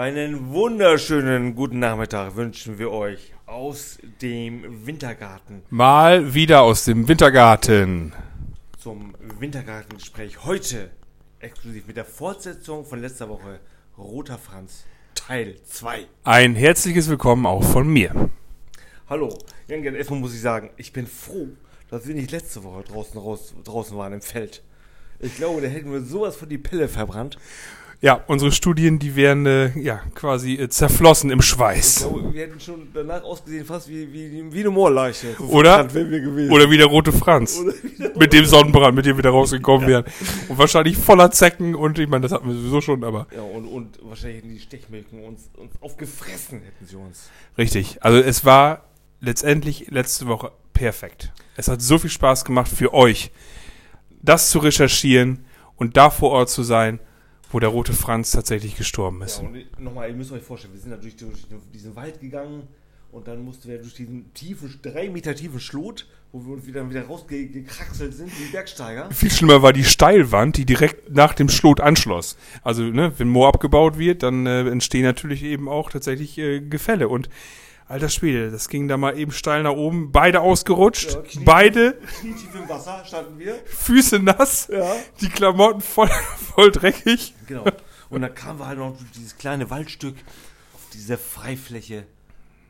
Einen 0.00 0.48
wunderschönen 0.48 1.54
guten 1.54 1.78
Nachmittag 1.78 2.34
wünschen 2.34 2.78
wir 2.78 2.90
euch 2.90 3.34
aus 3.44 3.98
dem 4.22 4.86
Wintergarten 4.86 5.60
Mal 5.68 6.32
wieder 6.32 6.62
aus 6.62 6.86
dem 6.86 7.06
Wintergarten. 7.06 8.14
zum 8.78 9.14
Wintergartengespräch. 9.38 10.42
Heute 10.46 10.90
exklusiv 11.40 11.86
mit 11.86 11.98
der 11.98 12.06
Fortsetzung 12.06 12.86
von 12.86 13.02
letzter 13.02 13.28
Woche 13.28 13.60
Roter 13.98 14.38
Franz 14.38 14.86
Teil 15.14 15.56
2. 15.66 16.06
Ein 16.24 16.54
herzliches 16.54 17.10
Willkommen 17.10 17.44
auch 17.44 17.62
von 17.62 17.86
mir. 17.86 18.30
Hallo, 19.06 19.36
Jan, 19.68 19.82
Gerd, 19.82 19.96
erstmal 19.96 20.20
muss 20.20 20.32
ich 20.32 20.40
sagen, 20.40 20.70
ich 20.78 20.94
bin 20.94 21.06
froh, 21.06 21.48
dass 21.90 22.08
wir 22.08 22.14
nicht 22.14 22.30
letzte 22.30 22.64
Woche 22.64 22.84
draußen, 22.84 23.20
raus, 23.20 23.54
draußen 23.64 23.98
waren 23.98 24.14
im 24.14 24.22
Feld. 24.22 24.62
Ich 25.18 25.36
glaube, 25.36 25.60
da 25.60 25.68
hätten 25.68 25.92
wir 25.92 26.00
sowas 26.00 26.36
von 26.36 26.48
die 26.48 26.56
Pille 26.56 26.88
verbrannt. 26.88 27.36
Ja, 28.02 28.24
unsere 28.28 28.50
Studien, 28.50 28.98
die 28.98 29.14
wären 29.14 29.44
äh, 29.44 29.78
ja 29.78 30.00
quasi 30.14 30.54
äh, 30.54 30.70
zerflossen 30.70 31.30
im 31.30 31.40
Ich 31.40 31.44
Schweiß. 31.44 31.98
glaube, 31.98 32.32
wir 32.32 32.42
hätten 32.46 32.58
schon 32.58 32.88
danach 32.94 33.22
ausgesehen 33.22 33.66
fast 33.66 33.90
wie, 33.90 34.10
wie, 34.10 34.50
wie 34.50 34.60
eine 34.60 34.70
Moorleiche. 34.70 35.34
So 35.38 35.44
Oder? 35.44 35.80
Oder 35.84 36.70
wie 36.70 36.78
der 36.78 36.86
rote 36.86 37.12
Franz. 37.12 37.60
Wieder- 37.60 38.18
Mit 38.18 38.32
dem 38.32 38.46
Sonnenbrand, 38.46 38.94
mit 38.96 39.04
dem 39.04 39.16
wir 39.16 39.22
da 39.22 39.28
rausgekommen 39.28 39.86
wären. 39.86 40.04
Und 40.48 40.56
wahrscheinlich 40.56 40.96
voller 40.96 41.30
Zecken 41.30 41.74
und 41.74 41.98
ich 41.98 42.08
meine, 42.08 42.22
das 42.22 42.32
hatten 42.32 42.48
wir 42.48 42.54
sowieso 42.54 42.80
schon, 42.80 43.04
aber 43.04 43.26
Ja, 43.36 43.42
und, 43.42 43.66
und 43.66 43.98
wahrscheinlich 44.02 44.38
hätten 44.38 44.48
die 44.54 44.60
Stechmilken 44.60 45.22
uns, 45.22 45.50
uns 45.58 45.72
aufgefressen, 45.82 46.62
hätten 46.62 46.86
sie 46.86 46.96
uns. 46.96 47.28
richtig. 47.58 47.98
Also 48.02 48.18
es 48.18 48.46
war 48.46 48.84
letztendlich 49.20 49.90
letzte 49.90 50.26
Woche 50.26 50.52
perfekt. 50.72 51.32
Es 51.54 51.68
hat 51.68 51.82
so 51.82 51.98
viel 51.98 52.08
Spaß 52.08 52.46
gemacht 52.46 52.70
für 52.74 52.94
euch, 52.94 53.30
das 54.22 54.48
zu 54.48 54.58
recherchieren 54.60 55.44
und 55.76 55.98
da 55.98 56.08
vor 56.08 56.30
Ort 56.30 56.48
zu 56.48 56.62
sein, 56.62 56.98
wo 57.50 57.58
der 57.58 57.68
rote 57.68 57.92
Franz 57.92 58.30
tatsächlich 58.30 58.76
gestorben 58.76 59.22
ist. 59.22 59.40
Ja, 59.40 59.48
und 59.48 59.80
nochmal, 59.80 60.08
ihr 60.08 60.16
müsst 60.16 60.32
euch 60.32 60.42
vorstellen, 60.42 60.74
wir 60.74 60.80
sind 60.80 60.90
natürlich 60.90 61.16
durch 61.16 61.46
diesen 61.72 61.96
Wald 61.96 62.20
gegangen 62.20 62.62
und 63.12 63.26
dann 63.26 63.44
mussten 63.44 63.68
wir 63.68 63.78
durch 63.78 63.94
diesen 63.94 64.32
tiefen, 64.34 64.78
drei 64.82 65.08
Meter 65.08 65.34
tiefen 65.34 65.58
Schlot, 65.58 66.06
wo 66.32 66.44
wir 66.46 66.52
uns 66.52 66.66
wieder, 66.66 66.88
wieder 66.88 67.06
rausgekraxelt 67.06 68.14
sind, 68.14 68.30
wie 68.38 68.52
Bergsteiger. 68.52 69.10
Viel 69.10 69.32
schlimmer 69.32 69.62
war 69.62 69.72
die 69.72 69.84
Steilwand, 69.84 70.56
die 70.56 70.64
direkt 70.64 71.12
nach 71.12 71.34
dem 71.34 71.48
Schlot 71.48 71.80
anschloss. 71.80 72.36
Also, 72.62 72.84
ne, 72.84 73.12
wenn 73.18 73.28
Moor 73.28 73.48
abgebaut 73.48 73.98
wird, 73.98 74.22
dann 74.22 74.46
äh, 74.46 74.68
entstehen 74.68 75.02
natürlich 75.02 75.42
eben 75.42 75.68
auch 75.68 75.90
tatsächlich 75.90 76.38
äh, 76.38 76.60
Gefälle. 76.60 77.08
Und 77.08 77.28
alter 77.90 78.08
Schwede, 78.08 78.50
das 78.50 78.68
ging 78.68 78.88
da 78.88 78.96
mal 78.96 79.18
eben 79.18 79.32
steil 79.32 79.62
nach 79.64 79.72
oben, 79.72 80.12
beide 80.12 80.40
ausgerutscht, 80.40 81.12
Ja, 81.14 81.20
Knie- 81.20 81.44
beide 81.44 81.92
Knietief 82.20 82.54
im 82.54 82.68
Wasser 82.68 83.04
standen 83.04 83.38
wir. 83.38 83.56
Füße 83.66 84.18
nass, 84.20 84.68
Ja. 84.72 84.94
die 85.20 85.28
Klamotten 85.28 85.80
voll, 85.80 86.08
voll 86.54 86.70
dreckig. 86.70 87.34
Genau. 87.46 87.64
Und 88.08 88.22
dann 88.22 88.34
kamen 88.34 88.58
wir 88.58 88.66
halt 88.66 88.78
noch 88.78 88.96
dieses 89.14 89.36
kleine 89.36 89.70
Waldstück 89.70 90.14
auf 90.74 90.80
diese 90.92 91.16
Freifläche, 91.18 92.04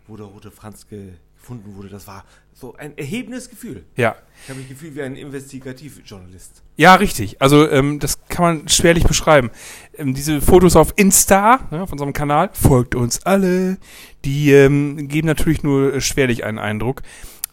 wo 0.06 0.16
der 0.16 0.26
rote 0.26 0.50
Franz 0.50 0.86
ge 0.88 1.12
gefunden 1.40 1.74
wurde. 1.76 1.88
Das 1.88 2.06
war 2.06 2.24
so 2.52 2.76
ein 2.76 2.96
erhebendes 2.96 3.48
Gefühl. 3.48 3.84
Ja. 3.96 4.16
Ich 4.44 4.50
habe 4.50 4.60
mich 4.60 4.68
gefühlt 4.68 4.94
wie 4.94 5.02
ein 5.02 5.16
Investigativjournalist. 5.16 6.62
Ja, 6.76 6.94
richtig. 6.94 7.40
Also 7.40 7.68
ähm, 7.68 7.98
das 7.98 8.18
kann 8.28 8.44
man 8.44 8.68
schwerlich 8.68 9.04
beschreiben. 9.04 9.50
Ähm, 9.96 10.14
diese 10.14 10.40
Fotos 10.40 10.76
auf 10.76 10.92
Insta, 10.96 11.68
ne, 11.70 11.82
auf 11.82 11.92
unserem 11.92 12.12
Kanal, 12.12 12.50
folgt 12.52 12.94
uns 12.94 13.24
alle, 13.24 13.78
die 14.24 14.52
ähm, 14.52 15.08
geben 15.08 15.26
natürlich 15.26 15.62
nur 15.62 15.94
äh, 15.94 16.00
schwerlich 16.00 16.44
einen 16.44 16.58
Eindruck. 16.58 17.02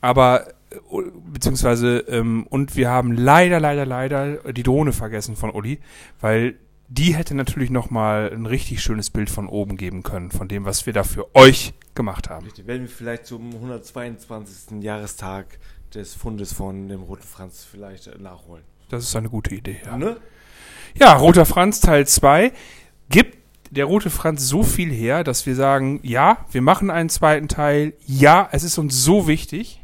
Aber, 0.02 0.48
äh, 0.72 0.78
beziehungsweise, 1.32 2.00
ähm, 2.10 2.46
und 2.50 2.76
wir 2.76 2.90
haben 2.90 3.14
leider, 3.14 3.60
leider, 3.60 3.86
leider 3.86 4.54
die 4.54 4.64
Drohne 4.64 4.94
vergessen 4.94 5.36
von 5.36 5.52
Uli, 5.52 5.80
weil 6.20 6.56
die 6.90 7.16
hätte 7.16 7.36
natürlich 7.36 7.70
nochmal 7.70 8.32
ein 8.34 8.46
richtig 8.46 8.82
schönes 8.82 9.10
Bild 9.10 9.30
von 9.30 9.48
oben 9.48 9.78
geben 9.78 10.04
können, 10.04 10.32
von 10.32 10.48
dem, 10.48 10.66
was 10.66 10.86
wir 10.86 10.94
da 10.94 11.04
für 11.04 11.36
euch 11.36 11.74
gemacht 11.96 12.30
haben. 12.30 12.46
Richtig. 12.46 12.68
Werden 12.68 12.84
wir 12.84 12.90
vielleicht 12.90 13.26
zum 13.26 13.54
122. 13.54 14.82
Jahrestag 14.82 15.60
des 15.94 16.14
Fundes 16.14 16.54
von 16.54 16.88
dem 16.88 17.02
Roten 17.04 17.24
Franz 17.24 17.68
vielleicht 17.70 18.20
nachholen. 18.20 18.64
Das 18.90 19.04
ist 19.04 19.16
eine 19.16 19.30
gute 19.30 19.56
Idee, 19.56 19.82
ja. 19.86 19.98
Ne? 19.98 20.18
Ja, 20.96 21.14
Roter 21.16 21.46
Franz 21.46 21.82
Teil 21.82 22.08
2 22.08 22.54
gibt 23.10 23.38
der 23.70 23.86
Rote 23.86 24.10
Franz 24.10 24.48
so 24.48 24.64
viel 24.64 24.92
her, 24.92 25.24
dass 25.24 25.46
wir 25.46 25.56
sagen, 25.56 26.00
ja, 26.04 26.46
wir 26.52 26.62
machen 26.62 26.90
einen 26.90 27.10
zweiten 27.10 27.50
Teil. 27.50 27.94
Ja, 28.06 28.48
es 28.52 28.64
ist 28.64 28.78
uns 28.78 29.04
so 29.04 29.28
wichtig. 29.28 29.82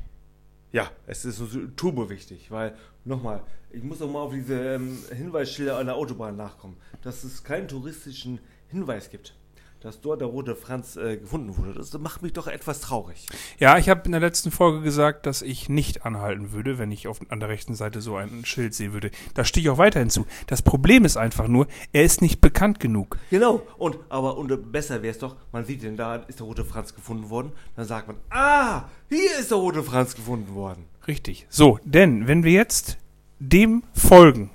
Ja, 0.73 0.89
es 1.05 1.23
ist 1.23 1.37
so 1.37 1.45
turbo 1.75 2.09
wichtig, 2.09 2.49
weil, 2.49 2.75
nochmal, 3.05 3.43
ich 3.69 3.83
muss 3.83 4.01
auch 4.01 4.09
mal 4.09 4.21
auf 4.21 4.33
diese 4.33 4.73
ähm, 4.73 4.97
Hinweisschilder 5.15 5.77
an 5.77 5.85
der 5.85 5.95
Autobahn 5.95 6.35
nachkommen, 6.35 6.77
dass 7.03 7.23
es 7.23 7.43
keinen 7.43 7.67
touristischen 7.67 8.39
Hinweis 8.69 9.11
gibt, 9.11 9.35
dass 9.83 9.99
dort 9.99 10.21
der 10.21 10.29
Rote 10.29 10.55
Franz 10.55 10.95
äh, 10.95 11.17
gefunden 11.17 11.57
wurde. 11.57 11.73
Das 11.73 11.91
macht 11.99 12.21
mich 12.21 12.31
doch 12.33 12.47
etwas 12.47 12.79
traurig. 12.79 13.27
Ja, 13.59 13.77
ich 13.77 13.89
habe 13.89 14.01
in 14.05 14.13
der 14.13 14.21
letzten 14.21 14.49
Folge 14.49 14.81
gesagt, 14.81 15.25
dass 15.25 15.41
ich 15.41 15.67
nicht 15.67 16.05
anhalten 16.05 16.53
würde, 16.53 16.77
wenn 16.77 16.91
ich 16.91 17.07
auf, 17.07 17.19
an 17.29 17.39
der 17.41 17.49
rechten 17.49 17.75
Seite 17.75 18.01
so 18.01 18.15
ein 18.15 18.45
Schild 18.45 18.73
sehen 18.73 18.93
würde. 18.93 19.11
Da 19.33 19.43
stehe 19.43 19.63
ich 19.63 19.69
auch 19.69 19.77
weiterhin 19.77 20.09
zu. 20.09 20.25
Das 20.47 20.61
Problem 20.61 21.03
ist 21.03 21.17
einfach 21.17 21.47
nur, 21.47 21.67
er 21.91 22.03
ist 22.03 22.21
nicht 22.21 22.39
bekannt 22.39 22.79
genug. 22.79 23.17
Genau, 23.29 23.61
und 23.77 23.97
aber 24.09 24.37
und 24.37 24.71
besser 24.71 25.01
wäre 25.01 25.11
es 25.11 25.19
doch, 25.19 25.35
man 25.51 25.65
sieht 25.65 25.83
denn 25.83 25.97
da 25.97 26.15
ist 26.15 26.39
der 26.39 26.47
Rote 26.47 26.63
Franz 26.63 26.95
gefunden 26.95 27.29
worden, 27.29 27.51
dann 27.75 27.85
sagt 27.85 28.07
man, 28.07 28.17
ah, 28.29 28.83
hier 29.09 29.37
ist 29.37 29.51
der 29.51 29.57
Rote 29.57 29.83
Franz 29.83 30.15
gefunden 30.15 30.55
worden. 30.55 30.85
Richtig. 31.07 31.45
So, 31.49 31.79
denn 31.83 32.27
wenn 32.27 32.43
wir 32.43 32.53
jetzt 32.53 32.97
dem 33.39 33.83
folgen, 33.93 34.49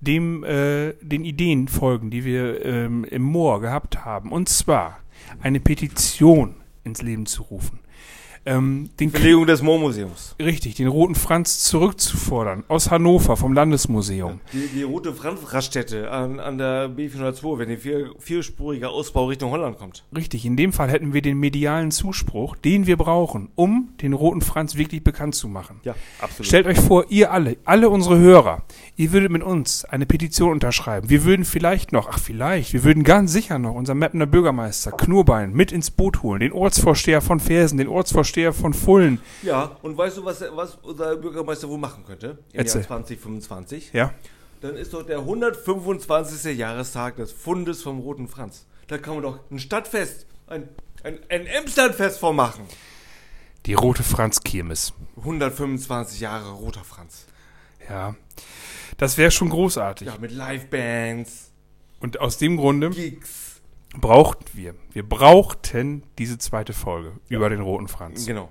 dem 0.00 0.44
äh, 0.44 0.94
den 1.02 1.24
Ideen 1.24 1.68
folgen, 1.68 2.10
die 2.10 2.24
wir 2.24 2.64
ähm, 2.64 3.04
im 3.04 3.22
Moor 3.22 3.60
gehabt 3.60 4.04
haben, 4.04 4.32
und 4.32 4.48
zwar 4.48 5.00
eine 5.40 5.60
Petition 5.60 6.56
ins 6.84 7.02
Leben 7.02 7.26
zu 7.26 7.42
rufen, 7.42 7.80
ähm, 8.46 8.90
den 8.98 9.10
Verlegung 9.10 9.46
des 9.46 9.60
Moormuseums. 9.60 10.34
richtig, 10.40 10.74
den 10.76 10.86
roten 10.86 11.14
Franz 11.14 11.62
zurückzufordern 11.64 12.64
aus 12.68 12.90
Hannover 12.90 13.36
vom 13.36 13.52
Landesmuseum. 13.52 14.40
Die, 14.52 14.66
die 14.74 14.82
Rote 14.82 15.12
Franz-Raststätte 15.12 16.10
an, 16.10 16.40
an 16.40 16.56
der 16.56 16.88
B402, 16.88 17.58
wenn 17.58 17.68
der 17.68 17.78
vier, 17.78 18.10
vierspurige 18.18 18.88
Ausbau 18.88 19.26
Richtung 19.26 19.50
Holland 19.50 19.76
kommt. 19.78 20.04
Richtig, 20.16 20.46
in 20.46 20.56
dem 20.56 20.72
Fall 20.72 20.90
hätten 20.90 21.12
wir 21.12 21.20
den 21.20 21.38
medialen 21.38 21.90
Zuspruch, 21.90 22.56
den 22.56 22.86
wir 22.86 22.96
brauchen, 22.96 23.50
um 23.56 23.90
den 24.00 24.14
roten 24.14 24.40
Franz 24.40 24.76
wirklich 24.76 25.04
bekannt 25.04 25.34
zu 25.34 25.46
machen. 25.46 25.80
Ja, 25.84 25.94
absolut. 26.20 26.46
Stellt 26.46 26.66
euch 26.66 26.80
vor, 26.80 27.04
ihr 27.10 27.32
alle, 27.32 27.58
alle 27.64 27.90
unsere 27.90 28.18
Hörer, 28.18 28.62
ihr 28.96 29.12
würdet 29.12 29.30
mit 29.30 29.42
uns 29.42 29.84
eine 29.84 30.06
Petition 30.06 30.52
unterschreiben. 30.52 31.10
Wir 31.10 31.24
würden 31.24 31.44
vielleicht 31.44 31.92
noch, 31.92 32.08
ach 32.08 32.18
vielleicht, 32.18 32.72
wir 32.72 32.84
würden 32.84 33.04
ganz 33.04 33.32
sicher 33.32 33.58
noch 33.58 33.74
unseren 33.74 33.98
Mappener 33.98 34.26
Bürgermeister 34.26 34.92
Knurbein 34.92 35.52
mit 35.52 35.72
ins 35.72 35.90
Boot 35.90 36.22
holen, 36.22 36.40
den 36.40 36.52
Ortsvorsteher 36.52 37.20
von 37.20 37.38
Fersen, 37.38 37.76
den 37.76 37.88
Ortsvorsteher 37.88 38.29
von 38.52 38.72
Fullen. 38.74 39.20
Ja, 39.42 39.76
und 39.82 39.96
weißt 39.96 40.18
du, 40.18 40.24
was, 40.24 40.42
was 40.52 40.76
unser 40.82 41.16
Bürgermeister 41.16 41.68
wohl 41.68 41.78
machen 41.78 42.04
könnte? 42.04 42.38
Im 42.52 42.60
Erzähl. 42.60 42.80
Jahr 42.82 42.88
2025? 42.88 43.92
Ja, 43.92 44.14
Dann 44.60 44.76
ist 44.76 44.92
doch 44.94 45.04
der 45.04 45.18
125. 45.18 46.56
Jahrestag 46.56 47.16
des 47.16 47.32
Fundes 47.32 47.82
vom 47.82 47.98
Roten 48.00 48.28
Franz. 48.28 48.66
Da 48.88 48.98
kann 48.98 49.14
man 49.14 49.22
doch 49.22 49.38
ein 49.50 49.58
Stadtfest, 49.58 50.26
ein, 50.46 50.68
ein, 51.02 51.18
ein 51.28 51.46
Emslandfest 51.46 52.18
vormachen. 52.18 52.64
die 53.66 53.74
rote 53.74 54.02
Franz 54.02 54.40
Kirmes. 54.42 54.92
125 55.16 56.20
Jahre 56.20 56.50
Roter 56.52 56.84
Franz. 56.84 57.26
Ja, 57.88 58.14
das 58.98 59.16
wäre 59.18 59.30
schon 59.30 59.48
großartig. 59.50 60.08
Ja, 60.08 60.14
mit 60.20 60.32
Livebands, 60.32 61.50
Und 62.00 62.20
aus 62.20 62.38
dem 62.38 62.56
Grunde 62.56 62.90
Gigs. 62.90 63.39
Brauchten 63.98 64.46
wir, 64.54 64.74
wir 64.92 65.08
brauchten 65.08 66.04
diese 66.18 66.38
zweite 66.38 66.72
Folge 66.72 67.12
über 67.28 67.50
den 67.50 67.60
roten 67.60 67.88
Franz. 67.88 68.26
Genau. 68.26 68.48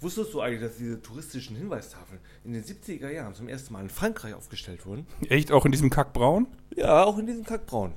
Wusstest 0.00 0.32
du 0.32 0.40
eigentlich, 0.40 0.60
dass 0.60 0.76
diese 0.76 1.02
touristischen 1.02 1.56
Hinweistafeln 1.56 2.20
in 2.44 2.52
den 2.52 2.62
70er 2.62 3.10
Jahren 3.10 3.34
zum 3.34 3.48
ersten 3.48 3.72
Mal 3.72 3.82
in 3.82 3.88
Frankreich 3.88 4.34
aufgestellt 4.34 4.86
wurden? 4.86 5.06
Echt 5.28 5.50
auch 5.50 5.64
in 5.64 5.72
diesem 5.72 5.90
Kackbraun? 5.90 6.46
Ja, 6.76 7.04
auch 7.04 7.18
in 7.18 7.26
diesem 7.26 7.44
Kackbraun. 7.44 7.94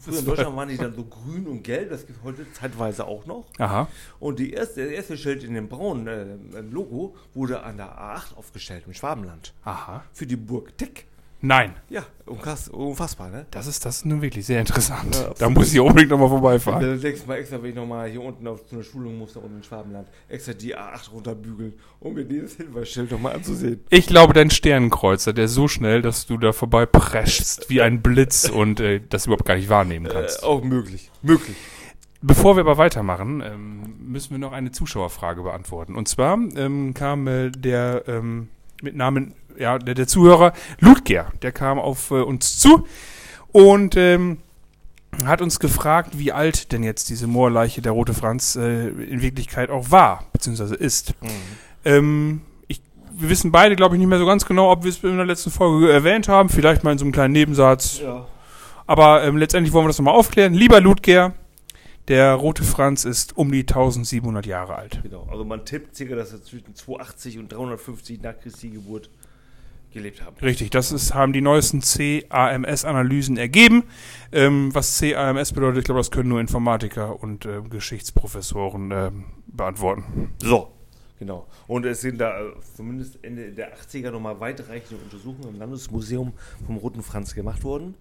Früher 0.00 0.18
in 0.18 0.24
Deutschland 0.24 0.56
waren 0.56 0.68
die 0.68 0.78
dann 0.78 0.94
so 0.94 1.04
grün 1.04 1.46
und 1.46 1.62
gelb, 1.62 1.90
das 1.90 2.06
gibt 2.06 2.18
es 2.18 2.24
heute 2.24 2.50
zeitweise 2.52 3.06
auch 3.06 3.26
noch. 3.26 3.46
Aha. 3.58 3.86
Und 4.18 4.38
die 4.38 4.52
erste, 4.52 4.84
der 4.84 4.94
erste 4.94 5.16
Schild 5.16 5.44
in 5.44 5.54
dem 5.54 5.68
braunen 5.68 6.54
äh, 6.54 6.60
Logo 6.62 7.14
wurde 7.34 7.62
an 7.62 7.76
der 7.76 7.98
A8 7.98 8.34
aufgestellt, 8.34 8.84
im 8.86 8.94
Schwabenland. 8.94 9.52
Aha. 9.62 10.04
Für 10.12 10.26
die 10.26 10.36
Burg 10.36 10.76
Tick. 10.78 11.06
Nein. 11.40 11.74
Ja, 11.90 12.04
unfass, 12.24 12.68
unfassbar, 12.68 13.28
ne? 13.28 13.44
Das 13.50 13.66
ist 13.66 13.84
das 13.84 13.96
ist 13.98 14.06
nun 14.06 14.22
wirklich 14.22 14.46
sehr 14.46 14.60
interessant. 14.60 15.14
Ja, 15.14 15.34
da 15.38 15.50
muss 15.50 15.74
ich 15.74 15.78
unbedingt 15.80 16.10
nochmal 16.10 16.30
vorbeifahren. 16.30 16.80
Das 16.82 17.02
nächste 17.02 17.28
Mal 17.28 17.36
extra, 17.36 17.62
wenn 17.62 17.68
ich 17.70 17.76
nochmal 17.76 18.08
hier 18.08 18.22
unten 18.22 18.46
auf 18.48 18.64
zu 18.66 18.76
einer 18.76 18.84
Schulung 18.84 19.18
muss, 19.18 19.34
da 19.34 19.40
unten 19.40 19.56
in 19.58 19.62
Schwabenland, 19.62 20.08
extra 20.30 20.54
die 20.54 20.74
A8 20.74 21.10
runterbügeln, 21.12 21.74
um 22.00 22.14
mir 22.14 22.24
dieses 22.24 22.56
Hinweisschild 22.56 23.10
nochmal 23.10 23.34
anzusehen. 23.34 23.84
Ich 23.90 24.06
glaube, 24.06 24.32
dein 24.32 24.48
Sternenkreuzer, 24.50 25.34
der 25.34 25.44
ist 25.44 25.54
so 25.54 25.68
schnell, 25.68 26.00
dass 26.00 26.24
du 26.24 26.38
da 26.38 26.52
vorbei 26.52 26.86
preschst 26.86 27.68
wie 27.68 27.82
ein 27.82 28.00
Blitz 28.00 28.48
und 28.48 28.80
äh, 28.80 29.02
das 29.06 29.26
überhaupt 29.26 29.44
gar 29.44 29.56
nicht 29.56 29.68
wahrnehmen 29.68 30.06
Äh, 30.06 30.10
kannst. 30.14 30.42
auch 30.44 30.64
möglich. 30.64 31.10
Möglich. 31.20 31.56
Bevor 32.22 32.56
wir 32.56 32.62
aber 32.62 32.78
weitermachen, 32.78 33.42
ähm, 33.44 33.96
müssen 33.98 34.30
wir 34.30 34.38
noch 34.38 34.52
eine 34.52 34.72
Zuschauerfrage 34.72 35.42
beantworten. 35.42 35.94
Und 35.94 36.08
zwar 36.08 36.38
ähm, 36.56 36.94
kam 36.94 37.26
äh, 37.26 37.50
der 37.50 38.04
ähm, 38.06 38.48
mit 38.80 38.96
Namen, 38.96 39.34
ja, 39.58 39.78
der, 39.78 39.94
der 39.94 40.06
Zuhörer 40.06 40.52
Ludger, 40.80 41.32
der 41.42 41.52
kam 41.52 41.78
auf 41.78 42.10
äh, 42.10 42.14
uns 42.14 42.58
zu 42.58 42.86
und 43.52 43.96
ähm, 43.96 44.38
hat 45.24 45.40
uns 45.40 45.60
gefragt, 45.60 46.18
wie 46.18 46.32
alt 46.32 46.72
denn 46.72 46.82
jetzt 46.82 47.08
diese 47.08 47.26
Moorleiche 47.26 47.82
der 47.82 47.92
Rote 47.92 48.14
Franz 48.14 48.56
äh, 48.56 48.88
in 48.88 49.22
Wirklichkeit 49.22 49.70
auch 49.70 49.90
war, 49.90 50.24
beziehungsweise 50.32 50.74
ist. 50.74 51.14
Ähm, 51.84 52.42
ich, 52.66 52.82
wir 53.12 53.28
wissen 53.28 53.52
beide, 53.52 53.76
glaube 53.76 53.94
ich, 53.94 54.00
nicht 54.00 54.08
mehr 54.08 54.18
so 54.18 54.26
ganz 54.26 54.44
genau, 54.44 54.70
ob 54.70 54.82
wir 54.82 54.90
es 54.90 55.02
in 55.04 55.16
der 55.16 55.26
letzten 55.26 55.50
Folge 55.50 55.92
erwähnt 55.92 56.28
haben. 56.28 56.48
Vielleicht 56.48 56.82
mal 56.82 56.92
in 56.92 56.98
so 56.98 57.04
einem 57.04 57.12
kleinen 57.12 57.32
Nebensatz. 57.32 58.00
Ja. 58.00 58.26
Aber 58.86 59.22
ähm, 59.24 59.36
letztendlich 59.36 59.72
wollen 59.72 59.84
wir 59.84 59.88
das 59.88 59.98
nochmal 59.98 60.14
aufklären. 60.14 60.52
Lieber 60.52 60.80
Ludger, 60.80 61.32
der 62.08 62.34
Rote 62.34 62.64
Franz 62.64 63.04
ist 63.04 63.36
um 63.36 63.50
die 63.50 63.60
1700 63.60 64.44
Jahre 64.46 64.74
alt. 64.74 65.00
Genau. 65.02 65.26
Also 65.30 65.44
man 65.44 65.64
tippt 65.64 65.96
circa, 65.96 66.16
dass 66.16 66.32
er 66.32 66.42
zwischen 66.42 66.74
280 66.74 67.38
und 67.38 67.52
350 67.52 68.20
nach 68.20 68.38
Christi 68.38 68.70
Geburt 68.70 69.08
gelebt 69.94 70.22
haben. 70.22 70.36
Richtig, 70.42 70.70
das 70.70 70.92
ist, 70.92 71.14
haben 71.14 71.32
die 71.32 71.40
neuesten 71.40 71.80
CAMS-Analysen 71.80 73.38
ergeben. 73.38 73.84
Ähm, 74.32 74.74
was 74.74 74.98
CAMS 74.98 75.52
bedeutet, 75.52 75.78
ich 75.78 75.84
glaube, 75.84 76.00
das 76.00 76.10
können 76.10 76.28
nur 76.28 76.40
Informatiker 76.40 77.22
und 77.22 77.46
äh, 77.46 77.62
Geschichtsprofessoren 77.62 78.90
ähm, 78.90 79.24
beantworten. 79.46 80.34
So. 80.42 80.70
Genau. 81.18 81.46
Und 81.68 81.86
es 81.86 82.00
sind 82.00 82.20
da 82.20 82.40
äh, 82.40 82.52
zumindest 82.76 83.18
Ende 83.22 83.52
der 83.52 83.74
80er 83.76 84.10
nochmal 84.10 84.38
weitreichende 84.40 85.02
Untersuchungen 85.02 85.54
im 85.54 85.58
Landesmuseum 85.58 86.32
vom 86.66 86.76
Roten 86.76 87.02
Franz 87.02 87.34
gemacht 87.34 87.62
worden. 87.64 87.94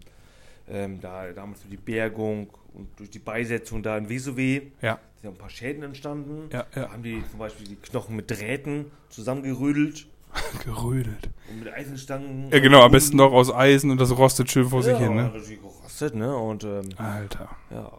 Ähm, 0.68 1.00
da 1.00 1.32
damals 1.32 1.62
durch 1.62 1.72
die 1.72 1.78
Bergung 1.78 2.50
und 2.74 2.88
durch 2.98 3.12
die 3.12 3.20
Beisetzung 3.20 3.84
da 3.84 3.98
in 3.98 4.10
Vesowe 4.10 4.64
Ja, 4.82 5.00
sind 5.22 5.32
ein 5.32 5.38
paar 5.38 5.50
Schäden 5.50 5.84
entstanden. 5.84 6.50
Ja, 6.52 6.66
ja. 6.76 6.84
Da 6.84 6.92
haben 6.92 7.04
die 7.04 7.24
zum 7.30 7.40
Beispiel 7.40 7.68
die 7.68 7.76
Knochen 7.76 8.16
mit 8.16 8.32
Drähten 8.32 8.86
zusammengerödelt 9.10 10.08
gerödelt. 10.64 11.30
und 11.50 11.64
mit 11.64 11.74
Eisenstangen. 11.74 12.50
Ja, 12.52 12.60
genau, 12.60 12.82
am 12.82 12.92
besten 12.92 13.18
noch 13.18 13.32
aus 13.32 13.54
Eisen 13.54 13.92
und 13.92 14.00
das 14.00 14.16
rostet 14.18 14.52
schön 14.52 14.70
vor 14.70 14.84
sich 14.84 14.94
ja, 14.94 15.00
hin, 15.00 15.16
ne? 15.16 15.32
gerostet, 15.32 16.16
ne? 16.16 16.36
Und 16.36 16.64
ähm, 16.64 16.90
Alter. 16.98 17.50
ja, 17.70 17.92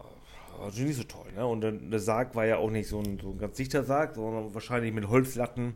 war 0.57 0.65
natürlich 0.67 0.97
nicht 0.97 0.97
so 0.97 1.03
toll, 1.03 1.31
ne? 1.35 1.45
Und 1.45 1.61
dann, 1.61 1.91
der 1.91 1.99
Sarg 1.99 2.35
war 2.35 2.45
ja 2.45 2.57
auch 2.57 2.69
nicht 2.69 2.87
so 2.87 2.99
ein, 2.99 3.19
so 3.21 3.31
ein 3.31 3.37
ganz 3.37 3.57
dichter 3.57 3.83
Sarg, 3.83 4.15
sondern 4.15 4.53
wahrscheinlich 4.53 4.93
mit 4.93 5.07
Holzlatten, 5.07 5.75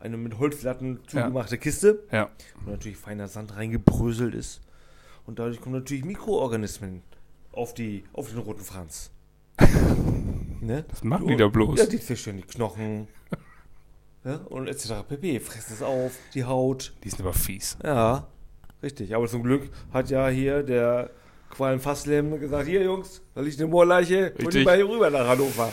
eine 0.00 0.16
mit 0.16 0.38
Holzlatten 0.38 1.00
zugemachte 1.06 1.58
Kiste. 1.58 2.04
Ja. 2.12 2.30
wo 2.64 2.70
natürlich 2.70 2.98
feiner 2.98 3.28
Sand 3.28 3.56
reingebröselt 3.56 4.34
ist. 4.34 4.60
Und 5.26 5.38
dadurch 5.38 5.60
kommen 5.60 5.76
natürlich 5.76 6.04
Mikroorganismen 6.04 7.02
auf, 7.52 7.74
die, 7.74 8.04
auf 8.12 8.28
den 8.28 8.38
roten 8.38 8.62
Franz. 8.62 9.10
ne? 10.60 10.84
Was 10.90 11.04
machen 11.04 11.28
die 11.28 11.36
da 11.36 11.48
bloß? 11.48 11.78
Ja, 11.78 11.86
die 11.86 11.98
Fische, 11.98 12.32
die 12.32 12.42
Knochen. 12.42 13.08
Ja, 14.24 14.36
und 14.48 14.68
etc. 14.68 15.04
pp. 15.08 15.40
Fressen 15.40 15.74
es 15.74 15.82
auf, 15.82 16.12
die 16.34 16.44
Haut. 16.44 16.94
Die 17.04 17.10
sind 17.10 17.20
aber 17.20 17.34
fies. 17.34 17.76
Ja, 17.82 18.26
richtig. 18.82 19.14
Aber 19.14 19.26
zum 19.26 19.42
Glück 19.42 19.70
hat 19.92 20.10
ja 20.10 20.28
hier 20.28 20.62
der 20.62 21.10
Qualm 21.50 21.80
Fasslem 21.80 22.38
gesagt: 22.40 22.66
Hier, 22.66 22.82
Jungs, 22.82 23.22
da 23.34 23.40
liegt 23.40 23.58
eine 23.60 23.68
Moorleiche. 23.68 24.32
Und 24.38 24.54
die 24.54 24.64
mal 24.64 24.76
hier 24.76 24.88
rüber 24.88 25.10
nach 25.10 25.26
Hannover. 25.26 25.72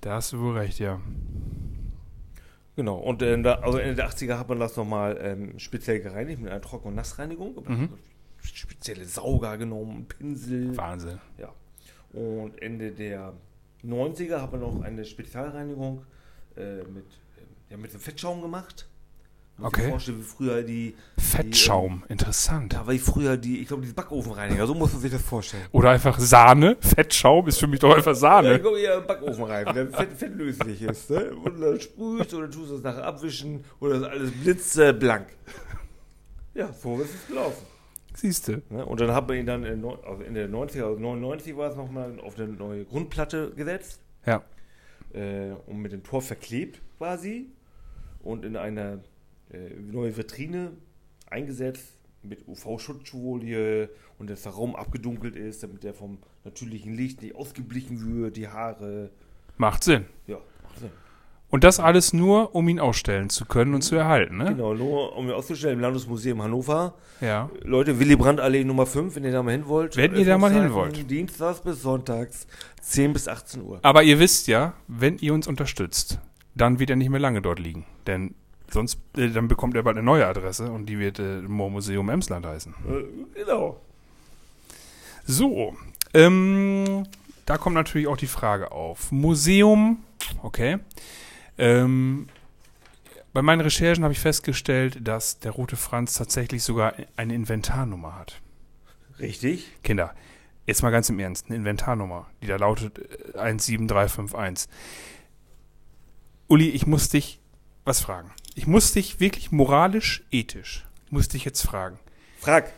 Da 0.00 0.14
hast 0.14 0.32
du 0.32 0.40
wohl 0.40 0.58
recht, 0.58 0.78
ja. 0.78 1.00
Genau, 2.76 2.98
und 2.98 3.22
in 3.22 3.42
der, 3.42 3.64
also 3.64 3.78
Ende 3.78 3.94
der 3.94 4.10
80er 4.10 4.38
hat 4.38 4.50
man 4.50 4.60
das 4.60 4.76
nochmal 4.76 5.18
ähm, 5.22 5.58
speziell 5.58 6.00
gereinigt 6.00 6.42
mit 6.42 6.50
einer 6.50 6.60
Trocken- 6.60 6.88
und 6.88 6.94
Nassreinigung. 6.94 7.56
Mhm. 7.66 7.88
Spezielle 8.42 9.06
Sauger 9.06 9.56
genommen, 9.56 10.06
Pinsel. 10.06 10.76
Wahnsinn. 10.76 11.18
Ja. 11.38 11.54
Und 12.12 12.60
Ende 12.60 12.92
der 12.92 13.32
90er 13.82 14.42
hat 14.42 14.52
man 14.52 14.60
noch 14.60 14.82
eine 14.82 15.06
Spezialreinigung 15.06 16.04
äh, 16.56 16.82
mit, 16.84 17.06
ähm, 17.68 17.70
ja, 17.70 17.76
mit 17.76 17.92
dem 17.92 18.00
Fettschaum 18.00 18.42
gemacht. 18.42 18.88
Man 19.58 19.68
Okay. 19.68 19.80
sich 19.82 19.90
vorstellen, 19.90 20.18
wie 20.18 20.22
früher 20.24 20.62
die. 20.62 20.94
Fettschaum, 21.16 22.04
interessant. 22.08 22.74
Da 22.74 22.86
war 22.86 22.92
ich 22.92 23.00
früher 23.00 23.38
die, 23.38 23.60
ich 23.60 23.68
glaube, 23.68 23.86
die 23.86 23.92
Backofenreiniger, 23.92 24.66
so 24.66 24.74
muss 24.74 24.92
man 24.92 25.00
sich 25.00 25.10
das 25.10 25.22
vorstellen. 25.22 25.64
Oder 25.72 25.90
einfach 25.90 26.18
Sahne. 26.18 26.76
Fettschaum 26.80 27.48
ist 27.48 27.58
für 27.58 27.66
mich 27.66 27.80
doch 27.80 27.90
einfach 27.94 28.12
Ja, 28.12 28.14
Sahne. 28.14 28.56
ich 28.56 28.60
glaube, 28.60 28.78
eher 28.80 29.00
Backofen 29.00 29.44
rein, 29.44 29.74
der 29.74 29.86
fett, 29.88 30.12
fettlöslich 30.12 30.82
ist. 30.82 31.08
Ne? 31.10 31.34
Und 31.34 31.58
dann 31.60 31.80
sprühst 31.80 32.34
oder 32.34 32.50
tust 32.50 32.70
du 32.70 32.76
es 32.76 32.82
nachher 32.82 33.04
abwischen 33.04 33.64
oder 33.80 33.94
ist 33.96 34.02
alles 34.02 34.30
blitzeblank. 34.32 35.28
Ja, 36.54 36.72
so 36.72 37.00
ist 37.00 37.14
es 37.14 37.26
gelaufen. 37.28 37.64
Siehste. 38.14 38.62
Ne? 38.70 38.84
Und 38.84 39.00
dann 39.00 39.12
hat 39.12 39.26
man 39.28 39.36
ihn 39.38 39.46
dann 39.46 39.64
in, 39.64 39.84
also 39.84 40.22
in 40.22 40.34
der 40.34 40.48
90er, 40.48 40.84
also 40.84 40.98
99 41.00 41.56
war 41.56 41.70
es 41.70 41.76
nochmal 41.76 42.18
auf 42.20 42.38
eine 42.38 42.48
neue 42.48 42.84
Grundplatte 42.84 43.52
gesetzt 43.54 44.00
Ja. 44.26 44.42
äh, 45.14 45.52
und 45.66 45.78
mit 45.80 45.92
dem 45.92 46.02
Tor 46.02 46.20
verklebt 46.22 46.80
quasi 46.98 47.46
und 48.26 48.44
in 48.44 48.56
eine 48.56 49.04
äh, 49.52 49.70
neue 49.80 50.16
Vitrine 50.16 50.72
eingesetzt 51.30 51.96
mit 52.22 52.46
UV-Schutzfolie 52.48 53.88
und 54.18 54.28
dass 54.28 54.42
der 54.42 54.52
Raum 54.52 54.74
abgedunkelt 54.74 55.36
ist, 55.36 55.62
damit 55.62 55.84
der 55.84 55.94
vom 55.94 56.18
natürlichen 56.44 56.94
Licht 56.94 57.22
nicht 57.22 57.36
ausgeblichen 57.36 58.20
wird, 58.20 58.36
die 58.36 58.48
Haare. 58.48 59.10
Macht 59.56 59.84
Sinn. 59.84 60.06
Ja, 60.26 60.38
macht 60.64 60.80
Sinn. 60.80 60.90
Und 61.48 61.62
das 61.62 61.78
alles 61.78 62.12
nur, 62.12 62.56
um 62.56 62.68
ihn 62.68 62.80
ausstellen 62.80 63.30
zu 63.30 63.44
können 63.44 63.74
und 63.74 63.82
zu 63.82 63.94
erhalten, 63.94 64.38
ne? 64.38 64.46
Genau, 64.46 64.74
nur 64.74 65.16
um 65.16 65.28
ihn 65.28 65.32
auszustellen 65.32 65.74
im 65.74 65.80
Landesmuseum 65.80 66.42
Hannover. 66.42 66.94
Ja. 67.20 67.48
Leute, 67.62 68.00
Willy 68.00 68.16
Brandt 68.16 68.40
Allee 68.40 68.64
Nummer 68.64 68.84
5, 68.84 69.14
wenn 69.14 69.24
ihr 69.24 69.30
da 69.30 69.44
mal 69.44 69.52
hin 69.52 69.68
wollt. 69.68 69.96
Wenn 69.96 70.16
ihr 70.16 70.24
da 70.24 70.36
mal 70.36 70.52
hin 70.52 70.72
wollt. 70.72 71.08
Dienstags 71.08 71.60
bis 71.60 71.82
sonntags, 71.82 72.48
10 72.82 73.12
bis 73.12 73.28
18 73.28 73.62
Uhr. 73.62 73.78
Aber 73.82 74.02
ihr 74.02 74.18
wisst 74.18 74.48
ja, 74.48 74.74
wenn 74.88 75.18
ihr 75.18 75.32
uns 75.32 75.46
unterstützt, 75.46 76.18
dann 76.56 76.78
wird 76.80 76.90
er 76.90 76.96
nicht 76.96 77.10
mehr 77.10 77.20
lange 77.20 77.42
dort 77.42 77.60
liegen. 77.60 77.84
Denn 78.06 78.34
sonst, 78.70 78.98
äh, 79.16 79.28
dann 79.28 79.46
bekommt 79.46 79.76
er 79.76 79.82
bald 79.82 79.96
eine 79.96 80.04
neue 80.04 80.26
Adresse 80.26 80.70
und 80.72 80.86
die 80.86 80.98
wird 80.98 81.18
äh, 81.18 81.42
Moormuseum 81.42 82.08
Emsland 82.08 82.46
heißen. 82.46 82.74
Äh, 82.88 83.38
genau. 83.38 83.80
So, 85.24 85.76
ähm, 86.14 87.06
da 87.44 87.58
kommt 87.58 87.74
natürlich 87.74 88.06
auch 88.06 88.16
die 88.16 88.26
Frage 88.26 88.72
auf. 88.72 89.12
Museum, 89.12 90.02
okay. 90.42 90.78
Ähm, 91.58 92.28
bei 93.32 93.42
meinen 93.42 93.60
Recherchen 93.60 94.02
habe 94.02 94.12
ich 94.12 94.20
festgestellt, 94.20 95.06
dass 95.06 95.40
der 95.40 95.50
Rote 95.52 95.76
Franz 95.76 96.14
tatsächlich 96.14 96.62
sogar 96.62 96.94
eine 97.16 97.34
Inventarnummer 97.34 98.16
hat. 98.16 98.40
Richtig. 99.18 99.76
Kinder, 99.82 100.14
jetzt 100.64 100.82
mal 100.82 100.90
ganz 100.90 101.10
im 101.10 101.18
Ernst, 101.18 101.46
eine 101.46 101.56
Inventarnummer, 101.56 102.26
die 102.42 102.46
da 102.46 102.56
lautet 102.56 102.98
äh, 102.98 103.38
17351. 103.38 104.70
Uli, 106.48 106.68
ich 106.70 106.86
muss 106.86 107.08
dich 107.08 107.40
was 107.84 108.00
fragen. 108.00 108.30
Ich 108.54 108.66
muss 108.66 108.92
dich 108.92 109.20
wirklich 109.20 109.52
moralisch, 109.52 110.24
ethisch, 110.30 110.86
muss 111.10 111.28
dich 111.28 111.44
jetzt 111.44 111.62
fragen. 111.62 111.98
Frag. 112.40 112.72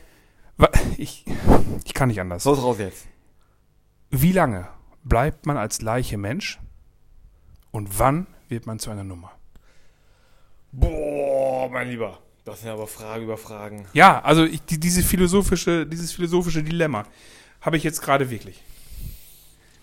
Ich, 0.97 1.25
ich 1.85 1.94
kann 1.94 2.09
nicht 2.09 2.20
anders. 2.20 2.43
So 2.43 2.55
ist 2.55 2.62
raus 2.62 2.79
jetzt. 2.79 3.06
Wie 4.11 4.32
lange 4.32 4.69
bleibt 5.05 5.47
man 5.47 5.56
als 5.56 5.82
Leiche 5.82 6.19
Mensch 6.19 6.58
und 7.70 7.98
wann 7.98 8.27
wird 8.48 8.67
man 8.67 8.79
zu 8.79 8.91
einer 8.91 9.05
Nummer? 9.05 9.32
Boah, 10.72 11.69
mein 11.70 11.91
Lieber. 11.91 12.19
Das 12.44 12.63
sind 12.63 12.70
aber 12.70 12.87
Fragen 12.87 13.25
über 13.25 13.37
Fragen. 13.37 13.87
Ja, 13.93 14.20
also 14.22 14.44
ich, 14.44 14.63
die, 14.63 14.81
diese 14.81 15.03
philosophische, 15.03 15.87
dieses 15.87 16.13
philosophische 16.13 16.63
Dilemma 16.63 17.05
habe 17.60 17.77
ich 17.77 17.84
jetzt 17.84 18.01
gerade 18.01 18.31
wirklich. 18.31 18.63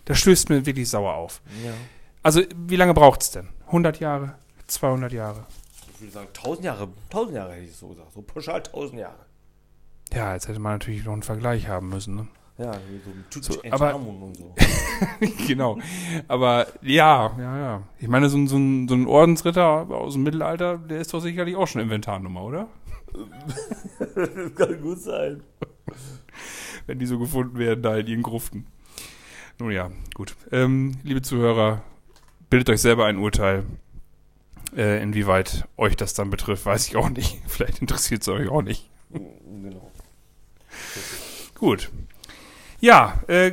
Das 0.06 0.20
stößt 0.20 0.50
mir 0.50 0.66
wirklich 0.66 0.90
sauer 0.90 1.14
auf. 1.14 1.42
Ja. 1.64 1.74
Also, 2.24 2.42
wie 2.56 2.76
lange 2.76 2.94
braucht 2.94 3.22
es 3.22 3.32
denn? 3.32 3.50
100 3.68 4.00
Jahre? 4.00 4.36
200 4.68 5.12
Jahre? 5.14 5.46
Ich 5.94 6.02
würde 6.02 6.12
sagen, 6.14 6.28
1000 6.36 6.66
Jahre. 6.66 6.88
1000 7.06 7.36
Jahre 7.36 7.54
hätte 7.54 7.66
ich 7.66 7.76
so 7.76 7.88
gesagt. 7.90 8.12
So 8.14 8.22
pauschal 8.22 8.58
1000 8.58 9.00
Jahre. 9.02 9.26
Ja, 10.14 10.34
jetzt 10.34 10.48
hätte 10.48 10.60
man 10.60 10.74
natürlich 10.74 11.04
noch 11.06 11.14
einen 11.14 11.24
Vergleich 11.24 11.68
haben 11.68 11.90
müssen. 11.90 12.16
Ne? 12.16 12.28
Ja, 12.58 12.74
so 12.74 12.80
mit 13.12 13.44
So, 13.44 13.54
Tutanchamun 13.56 14.22
und 14.24 14.38
so. 14.38 14.56
genau. 15.48 15.78
Aber 16.28 16.68
ja, 16.82 17.36
ja, 17.38 17.58
ja. 17.58 17.84
Ich 18.00 18.08
meine, 18.08 18.30
so, 18.30 18.38
ein- 18.38 18.48
so, 18.48 18.58
ein, 18.58 18.88
so 18.88 18.96
ein 18.96 19.08
Ordensritter 19.08 19.90
aus 19.90 20.14
dem 20.14 20.24
Mittelalter, 20.24 20.78
der 20.78 21.00
ist 21.02 21.14
doch 21.14 21.20
sicherlich 21.20 21.56
auch 21.56 21.68
schon 21.68 21.82
Inventarnummer, 21.82 22.44
oder? 22.44 22.68
das 24.00 24.56
kann 24.56 24.82
gut 24.82 25.00
sein. 25.00 25.44
wenn 26.86 27.00
die 27.00 27.06
so 27.06 27.18
gefunden 27.20 27.58
werden, 27.58 27.82
da 27.82 27.98
in 27.98 28.08
ihren 28.08 28.24
Gruften. 28.24 28.68
Nun 29.60 29.72
ja, 29.72 29.90
gut. 30.14 30.36
Ähm, 30.52 30.98
liebe 31.04 31.22
Zuhörer, 31.22 31.82
bildet 32.56 32.70
euch 32.70 32.80
selber 32.80 33.06
ein 33.06 33.18
Urteil. 33.18 33.66
Äh, 34.78 35.04
inwieweit 35.04 35.68
euch 35.76 35.98
das 35.98 36.14
dann 36.14 36.30
betrifft, 36.30 36.66
weiß 36.66 36.88
ich 36.88 36.96
auch 36.96 37.10
nicht. 37.10 37.42
Vielleicht 37.48 37.82
interessiert 37.82 38.22
es 38.22 38.30
euch 38.30 38.48
auch 38.48 38.62
nicht. 38.62 38.90
Genau. 39.10 39.92
Gut. 41.56 41.92
Ja, 42.80 43.20
äh, 43.28 43.52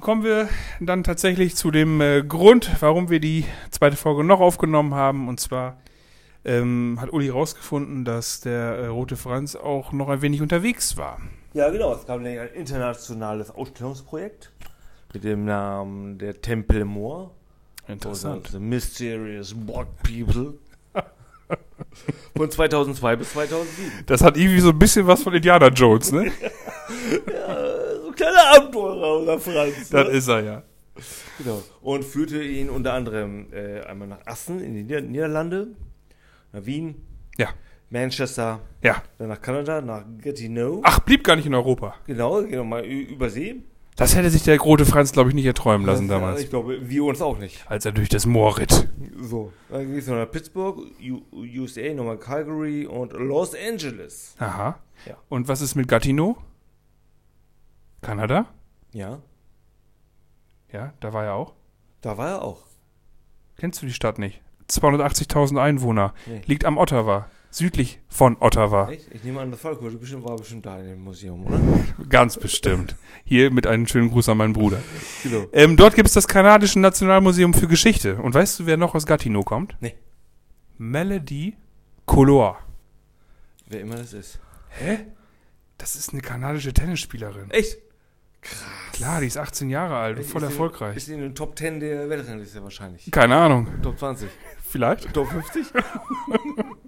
kommen 0.00 0.24
wir 0.24 0.48
dann 0.80 1.04
tatsächlich 1.04 1.54
zu 1.54 1.70
dem 1.70 2.00
äh, 2.00 2.24
Grund, 2.24 2.68
warum 2.80 3.10
wir 3.10 3.20
die 3.20 3.44
zweite 3.70 3.96
Folge 3.96 4.24
noch 4.24 4.40
aufgenommen 4.40 4.94
haben. 4.94 5.28
Und 5.28 5.38
zwar 5.38 5.76
ähm, 6.44 6.98
hat 7.00 7.12
Uli 7.12 7.28
rausgefunden, 7.28 8.04
dass 8.04 8.40
der 8.40 8.60
äh, 8.60 8.86
Rote 8.86 9.14
Franz 9.14 9.54
auch 9.54 9.92
noch 9.92 10.08
ein 10.08 10.20
wenig 10.20 10.42
unterwegs 10.42 10.96
war. 10.96 11.20
Ja, 11.52 11.70
genau. 11.70 11.94
Es 11.94 12.06
gab 12.06 12.20
nämlich 12.20 12.40
ein 12.40 12.58
internationales 12.58 13.52
Ausstellungsprojekt 13.52 14.50
mit 15.14 15.22
dem 15.22 15.44
Namen 15.44 16.18
der 16.18 16.40
Tempel 16.40 16.84
Moor. 16.84 17.30
Interessant. 17.88 18.40
Oder 18.48 18.50
The 18.52 18.58
Mysterious 18.58 19.54
Bog 19.54 19.86
People. 20.02 20.54
Von 22.36 22.50
2002 22.50 23.16
bis 23.16 23.32
2007. 23.32 23.92
Das 24.06 24.22
hat 24.22 24.36
irgendwie 24.36 24.60
so 24.60 24.70
ein 24.70 24.78
bisschen 24.78 25.06
was 25.06 25.22
von 25.22 25.34
Indiana 25.34 25.68
Jones, 25.68 26.12
ne? 26.12 26.30
Ja, 27.26 27.96
so 28.00 28.08
ein 28.08 28.14
kleiner 28.14 28.56
Abenteurer, 28.56 29.18
unser 29.18 29.38
Franz. 29.38 29.88
Das 29.90 30.08
ne? 30.08 30.12
ist 30.14 30.28
er 30.28 30.40
ja. 30.42 30.62
Genau. 31.38 31.62
Und 31.80 32.04
führte 32.04 32.42
ihn 32.42 32.70
unter 32.70 32.92
anderem 32.92 33.52
äh, 33.52 33.80
einmal 33.82 34.08
nach 34.08 34.26
Assen 34.26 34.60
in 34.60 34.74
die 34.74 34.82
Nieder 34.82 35.00
Niederlande, 35.00 35.68
nach 36.52 36.64
Wien, 36.64 36.96
Ja. 37.38 37.48
Manchester, 37.90 38.60
Ja. 38.82 39.02
dann 39.18 39.28
nach 39.28 39.40
Kanada, 39.40 39.80
nach 39.80 40.04
Gatineau. 40.22 40.80
Ach, 40.84 41.00
blieb 41.00 41.24
gar 41.24 41.36
nicht 41.36 41.46
in 41.46 41.54
Europa. 41.54 41.94
Genau, 42.06 42.42
genau 42.42 42.64
mal 42.64 42.84
über 42.84 43.28
See. 43.30 43.62
Das 43.96 44.16
hätte 44.16 44.30
sich 44.30 44.42
der 44.42 44.56
große 44.56 44.86
Franz, 44.86 45.12
glaube 45.12 45.28
ich, 45.28 45.34
nicht 45.34 45.44
erträumen 45.44 45.86
lassen 45.86 46.08
Das, 46.08 46.18
damals. 46.18 46.40
Ich 46.40 46.48
glaube, 46.50 46.88
wir 46.88 47.04
uns 47.04 47.20
auch 47.20 47.38
nicht. 47.38 47.62
Als 47.70 47.84
er 47.84 47.92
durch 47.92 48.08
das 48.08 48.24
Moor 48.24 48.56
ritt. 48.58 48.88
So, 49.20 49.52
dann 49.68 49.86
ging 49.86 49.96
es 49.98 50.06
noch 50.06 50.16
nach 50.16 50.30
Pittsburgh, 50.30 50.78
USA, 51.32 51.92
nochmal 51.94 52.16
Calgary 52.18 52.86
und 52.86 53.12
Los 53.12 53.54
Angeles. 53.54 54.34
Aha. 54.38 54.78
Ja. 55.06 55.16
Und 55.28 55.46
was 55.48 55.60
ist 55.60 55.74
mit 55.74 55.88
Gatineau? 55.88 56.36
Kanada? 58.00 58.46
Ja, 58.92 59.20
Ja, 60.72 60.92
da 61.00 61.12
war 61.12 61.24
er 61.24 61.34
auch. 61.34 61.52
da 62.00 62.16
war 62.18 62.28
er 62.30 62.42
auch. 62.42 62.62
Kennst 63.58 63.80
du 63.82 63.86
die 63.86 63.92
Stadt 63.92 64.18
nicht? 64.18 64.40
280.000 64.70 65.60
Einwohner. 65.60 66.14
Nee. 66.26 66.40
Liegt 66.46 66.64
am 66.64 66.78
Ottawa. 66.78 67.28
Südlich 67.54 68.00
von 68.08 68.38
Ottawa. 68.40 68.88
Echt? 68.90 69.08
Ich 69.12 69.24
nehme 69.24 69.38
an, 69.40 69.50
das 69.50 69.60
bestimmt, 69.60 70.24
war 70.24 70.36
bestimmt 70.36 70.64
da 70.64 70.78
in 70.80 70.86
dem 70.86 71.04
Museum, 71.04 71.44
oder? 71.46 71.60
Ganz 72.08 72.38
bestimmt. 72.38 72.96
Hier 73.24 73.50
mit 73.50 73.66
einem 73.66 73.86
schönen 73.86 74.10
Gruß 74.10 74.30
an 74.30 74.38
meinen 74.38 74.54
Bruder. 74.54 74.78
Genau. 75.22 75.44
Ähm, 75.52 75.76
dort 75.76 75.94
gibt 75.94 76.08
es 76.08 76.14
das 76.14 76.26
kanadische 76.26 76.80
Nationalmuseum 76.80 77.52
für 77.52 77.68
Geschichte. 77.68 78.16
Und 78.16 78.32
weißt 78.32 78.60
du, 78.60 78.66
wer 78.66 78.78
noch 78.78 78.94
aus 78.94 79.04
Gatineau 79.04 79.42
kommt? 79.42 79.76
Nee. 79.80 79.94
Melody 80.78 81.54
Color. 82.06 82.58
Wer 83.66 83.80
immer 83.82 83.96
das 83.96 84.14
ist. 84.14 84.40
Hä? 84.70 85.00
Das 85.76 85.94
ist 85.94 86.12
eine 86.14 86.22
kanadische 86.22 86.72
Tennisspielerin. 86.72 87.50
Echt? 87.50 87.76
Klar, 88.94 89.20
die 89.20 89.26
ist 89.26 89.36
18 89.36 89.68
Jahre 89.68 89.96
alt 89.96 90.16
und 90.16 90.24
voll 90.24 90.42
Ist 90.42 90.48
die- 90.48 90.52
erfolgreich. 90.54 90.96
Ist 90.96 91.08
in 91.10 91.20
den 91.20 91.34
Top 91.34 91.56
10 91.58 91.80
der 91.80 92.08
Weltrangliste 92.08 92.62
wahrscheinlich. 92.62 93.10
Keine 93.10 93.36
Ahnung. 93.36 93.68
Top 93.82 93.98
20. 93.98 94.28
Vielleicht? 94.62 95.12
Top 95.12 95.28
50? 95.28 95.66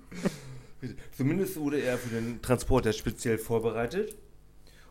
Zumindest 1.17 1.57
wurde 1.57 1.81
er 1.81 1.99
für 1.99 2.15
den 2.15 2.41
Transport 2.43 2.87
ja 2.87 2.93
speziell 2.93 3.39
vorbereitet. 3.39 4.17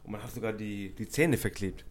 Und 0.03 0.11
man 0.11 0.23
hat 0.23 0.33
sogar 0.33 0.53
die, 0.53 0.93
die 0.95 1.07
Zähne 1.07 1.37
verklebt. 1.37 1.85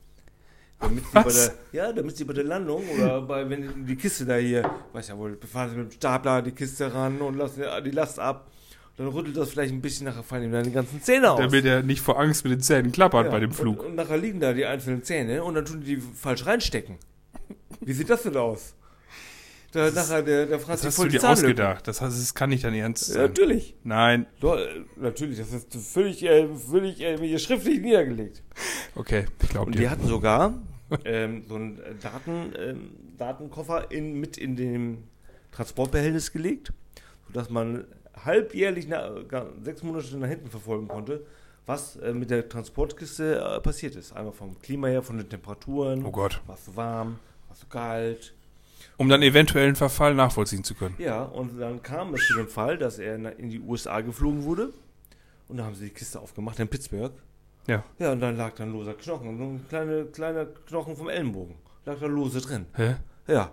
Damit 0.81 1.05
sie, 1.05 1.11
bei 1.13 1.25
Was? 1.25 1.47
der, 1.47 1.55
ja, 1.87 1.93
damit 1.93 2.17
sie 2.17 2.25
bei 2.25 2.33
der 2.33 2.45
Landung 2.45 2.83
oder 2.89 3.23
bei, 3.23 3.49
wenn 3.49 3.87
die 3.87 3.97
Kiste 3.97 4.27
da 4.27 4.37
hier, 4.37 4.69
weiß 4.93 5.09
ja 5.09 5.17
wohl, 5.17 5.37
befahren 5.37 5.71
sie 5.71 5.77
mit 5.77 5.93
dem 5.93 5.95
Stapler 5.95 6.43
die 6.43 6.51
Kiste 6.53 6.93
ran 6.93 7.21
und 7.21 7.37
lassen 7.37 7.63
die 7.85 7.91
Last 7.91 8.19
ab. 8.19 8.51
Dann 8.97 9.07
rüttelt 9.09 9.37
das 9.37 9.51
vielleicht 9.51 9.73
ein 9.73 9.81
bisschen, 9.81 10.07
nachher 10.07 10.23
fallen 10.23 10.45
ihm 10.45 10.53
dann 10.53 10.65
die 10.65 10.73
ganzen 10.73 11.01
Zähne 11.01 11.31
aus. 11.31 11.39
Damit 11.39 11.65
er 11.65 11.83
nicht 11.83 12.03
vor 12.03 12.19
Angst 12.21 12.45
mit 12.45 12.53
den 12.53 12.61
Zähnen 12.61 12.93
klappert 12.93 13.27
Ja, 13.27 13.31
bei 13.31 13.41
dem 13.41 13.51
Und, 13.51 13.57
Flug. 13.57 13.83
und 13.85 13.95
nachher 13.95 14.19
liegen 14.19 14.39
da 14.41 14.53
die 14.53 14.67
einzelnen 14.67 15.03
Zähne 15.03 15.43
und 15.45 15.55
dann 15.55 15.65
tun 15.65 15.81
die 15.81 15.97
die 15.97 16.01
falsch 16.01 16.45
reinstecken. 16.45 16.97
Wie 17.81 17.93
sieht 17.93 18.11
das 18.11 18.25
denn 18.25 18.37
aus? 18.37 18.75
Da 19.73 19.91
nachher 19.91 20.23
der, 20.23 20.47
der 20.47 20.59
Franz 20.61 20.81
Das 20.83 20.89
hast 20.89 20.97
voll 20.97 21.09
du 21.09 21.19
dir 21.19 21.29
ausgedacht. 21.29 21.89
Das, 21.89 22.01
heißt, 22.01 22.17
das 22.21 22.35
kann 22.35 22.51
nicht 22.51 22.63
dein 22.65 22.75
Ernst 22.75 23.09
Ja, 23.09 23.15
sein. 23.15 23.23
natürlich. 23.25 23.75
Nein. 23.85 24.27
Doch, 24.41 24.57
äh, 24.59 24.67
natürlich, 24.97 25.39
das 25.39 25.53
ist 25.53 25.75
völlig, 25.75 26.23
äh, 26.25 26.47
völlig 26.57 27.01
äh, 27.01 27.17
hier 27.19 27.39
schriftlich 27.39 27.81
niedergelegt. 27.81 28.43
Okay, 28.95 29.25
ich 29.43 29.49
glaube 29.49 29.67
Und 29.67 29.75
dir. 29.75 29.81
die 29.81 29.89
hatten 29.89 30.07
sogar 30.07 30.55
ähm, 31.07 31.45
so 31.49 31.55
einen 31.55 31.79
äh, 31.79 31.95
Daten, 32.03 32.53
ähm, 32.59 32.91
Datenkoffer 33.17 33.91
in, 33.91 34.21
mit 34.21 34.37
in 34.37 34.57
dem 34.57 35.05
Transportbehältnis 35.53 36.33
gelegt, 36.33 36.73
sodass 37.29 37.49
man 37.51 37.85
halbjährlich, 38.25 38.87
na, 38.89 39.23
gar 39.27 39.47
sechs 39.63 39.83
Monate 39.83 40.17
nach 40.19 40.29
hinten 40.29 40.51
verfolgen 40.51 40.87
konnte, 40.89 41.25
was 41.65 41.97
äh, 41.97 42.13
mit 42.13 42.31
der 42.31 42.47
Transportkiste 42.49 43.37
äh, 43.41 43.61
passiert 43.61 43.97
ist. 43.97 44.13
Einmal 44.13 44.33
vom 44.35 44.59
Klima 44.61 44.89
her, 44.89 45.03
von 45.03 45.17
den 45.17 45.29
Temperaturen, 45.31 46.05
Oh 46.05 46.11
Gott. 46.11 46.43
war 46.47 46.57
es 46.57 46.65
so 46.67 46.77
warm, 46.77 47.19
war 47.49 47.55
es 47.55 47.61
so 47.61 47.67
kalt. 47.69 48.35
Um 48.97 49.09
dann 49.09 49.23
eventuellen 49.23 49.77
Verfall 49.77 50.15
nachvollziehen 50.15 50.65
zu 50.65 50.75
können. 50.75 50.95
Ja, 50.99 51.23
und 51.23 51.59
dann 51.59 51.83
kam 51.83 52.15
es 52.15 52.27
zu 52.27 52.35
dem 52.35 52.49
Fall, 52.49 52.79
dass 52.79 52.99
er 52.99 53.17
in 53.39 53.51
die 53.51 53.61
USA 53.61 54.01
geflogen 54.01 54.45
wurde. 54.45 54.73
Und 55.49 55.57
da 55.59 55.65
haben 55.65 55.75
sie 55.75 55.85
die 55.87 55.91
Kiste 55.95 56.21
aufgemacht 56.21 56.59
in 56.61 56.69
Pittsburgh. 56.69 57.13
Ja. 57.67 57.85
Ja, 57.99 58.13
und 58.13 58.21
dann 58.21 58.37
lag 58.37 58.55
da 58.55 58.65
ein 58.65 58.73
loser 58.73 58.95
Knochen. 58.95 59.29
Ein 59.41 59.67
kleiner, 59.69 60.05
kleiner 60.05 60.47
Knochen 60.47 60.97
vom 60.97 61.09
Ellenbogen. 61.09 61.57
Lag 61.85 61.99
da 62.01 62.07
lose 62.07 62.41
drin. 62.41 62.67
Hä? 62.75 62.97
Ja. 63.27 63.51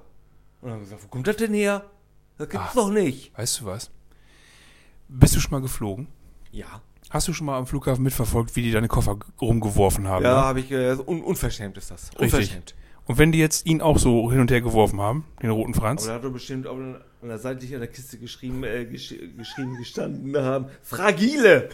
Und 0.62 0.70
dann 0.70 0.72
haben 0.72 0.80
wir 0.80 0.86
gesagt, 0.86 1.04
wo 1.04 1.08
kommt 1.08 1.28
das 1.28 1.36
denn 1.38 1.54
her? 1.54 1.86
Das 2.38 2.50
gibt's 2.50 2.68
Ah. 2.72 2.76
doch 2.76 2.90
nicht. 2.90 3.38
Weißt 3.38 3.60
du 3.62 3.66
was? 3.66 3.92
Bist 5.08 5.36
du 5.36 5.40
schon 5.40 5.52
mal 5.52 5.62
geflogen? 5.62 6.08
Ja. 6.52 6.82
Hast 7.10 7.28
du 7.28 7.34
schon 7.34 7.48
mal 7.48 7.58
am 7.58 7.66
Flughafen 7.66 8.04
mitverfolgt, 8.04 8.56
wie 8.56 8.62
die 8.62 8.72
deine 8.72 8.88
Koffer 8.88 9.18
rumgeworfen 9.42 10.08
haben? 10.08 10.24
Ja, 10.24 10.36
ne? 10.36 10.42
habe 10.44 10.60
ich, 10.60 10.72
äh, 10.72 10.92
un 11.06 11.22
unverschämt 11.24 11.76
ist 11.78 11.90
das. 11.92 12.10
Richtig. 12.12 12.22
Unverschämt. 12.22 12.76
Und 13.10 13.18
wenn 13.18 13.32
die 13.32 13.40
jetzt 13.40 13.66
ihn 13.66 13.82
auch 13.82 13.98
so 13.98 14.32
hin 14.32 14.40
und 14.40 14.52
her 14.52 14.62
geworfen 14.62 15.02
haben, 15.02 15.26
den 15.42 15.50
roten 15.50 15.74
Aber 15.74 15.82
Franz, 15.82 16.06
da 16.06 16.14
hat 16.14 16.24
er 16.24 16.30
bestimmt 16.30 16.68
auch 16.68 16.78
an 16.78 17.02
der 17.24 17.40
Seite 17.40 17.66
an 17.74 17.80
der 17.80 17.88
Kiste 17.88 18.20
geschrieben, 18.20 18.64
äh, 18.64 18.86
gesch 18.86 19.16
geschrieben 19.36 19.76
gestanden 19.78 20.38
haben, 20.38 20.68
fragile. 20.84 21.70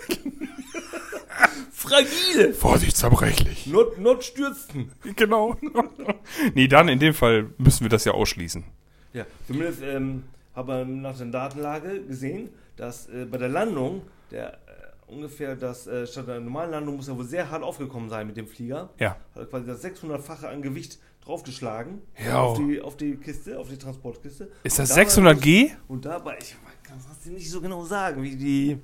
fragile. 1.73 2.53
Vorsicht, 2.53 2.95
zerbrechlich. 2.95 3.67
Not, 3.67 3.99
not 3.99 4.23
stürzen. 4.23 4.93
Genau. 5.17 5.57
nee, 6.53 6.69
dann 6.69 6.87
in 6.87 6.99
dem 6.99 7.13
Fall 7.13 7.49
müssen 7.57 7.83
wir 7.83 7.89
das 7.89 8.05
ja 8.05 8.13
ausschließen. 8.13 8.63
Ja, 9.11 9.25
zumindest 9.45 9.81
ähm, 9.83 10.23
hat 10.55 10.67
man 10.67 11.01
nach 11.01 11.17
der 11.17 11.27
Datenlage 11.27 12.01
gesehen, 12.03 12.47
dass 12.77 13.09
äh, 13.09 13.25
bei 13.29 13.37
der 13.37 13.49
Landung 13.49 14.03
der 14.31 14.53
äh, 14.53 15.11
ungefähr 15.13 15.57
das 15.57 15.85
äh, 15.85 16.07
statt 16.07 16.29
der 16.29 16.39
normalen 16.39 16.71
Landung 16.71 16.95
muss 16.95 17.09
er 17.09 17.17
wohl 17.17 17.25
sehr 17.25 17.51
hart 17.51 17.61
aufgekommen 17.61 18.09
sein 18.09 18.25
mit 18.25 18.37
dem 18.37 18.47
Flieger. 18.47 18.91
Ja. 18.99 19.17
Hat 19.35 19.49
quasi 19.49 19.65
das 19.65 19.83
600-fache 19.83 20.47
an 20.47 20.61
Gewicht 20.61 20.97
draufgeschlagen 21.25 22.01
Ja. 22.25 22.39
auf, 22.41 22.57
die, 22.57 22.81
auf 22.81 22.97
die 22.97 23.15
Kiste, 23.15 23.57
auf 23.59 23.67
die 23.69 23.77
Transportkiste. 23.77 24.49
Ist 24.63 24.79
das 24.79 24.89
dabei 24.89 25.01
600G? 25.03 25.63
muss- 25.63 25.71
Und 25.87 26.05
dabei, 26.05 26.37
ich 26.41 26.55
kann 26.83 26.97
es 26.99 27.25
nicht 27.29 27.49
so 27.49 27.59
genau 27.61 27.83
sagen, 27.83 28.21
wie 28.23 28.35
die, 28.35 28.77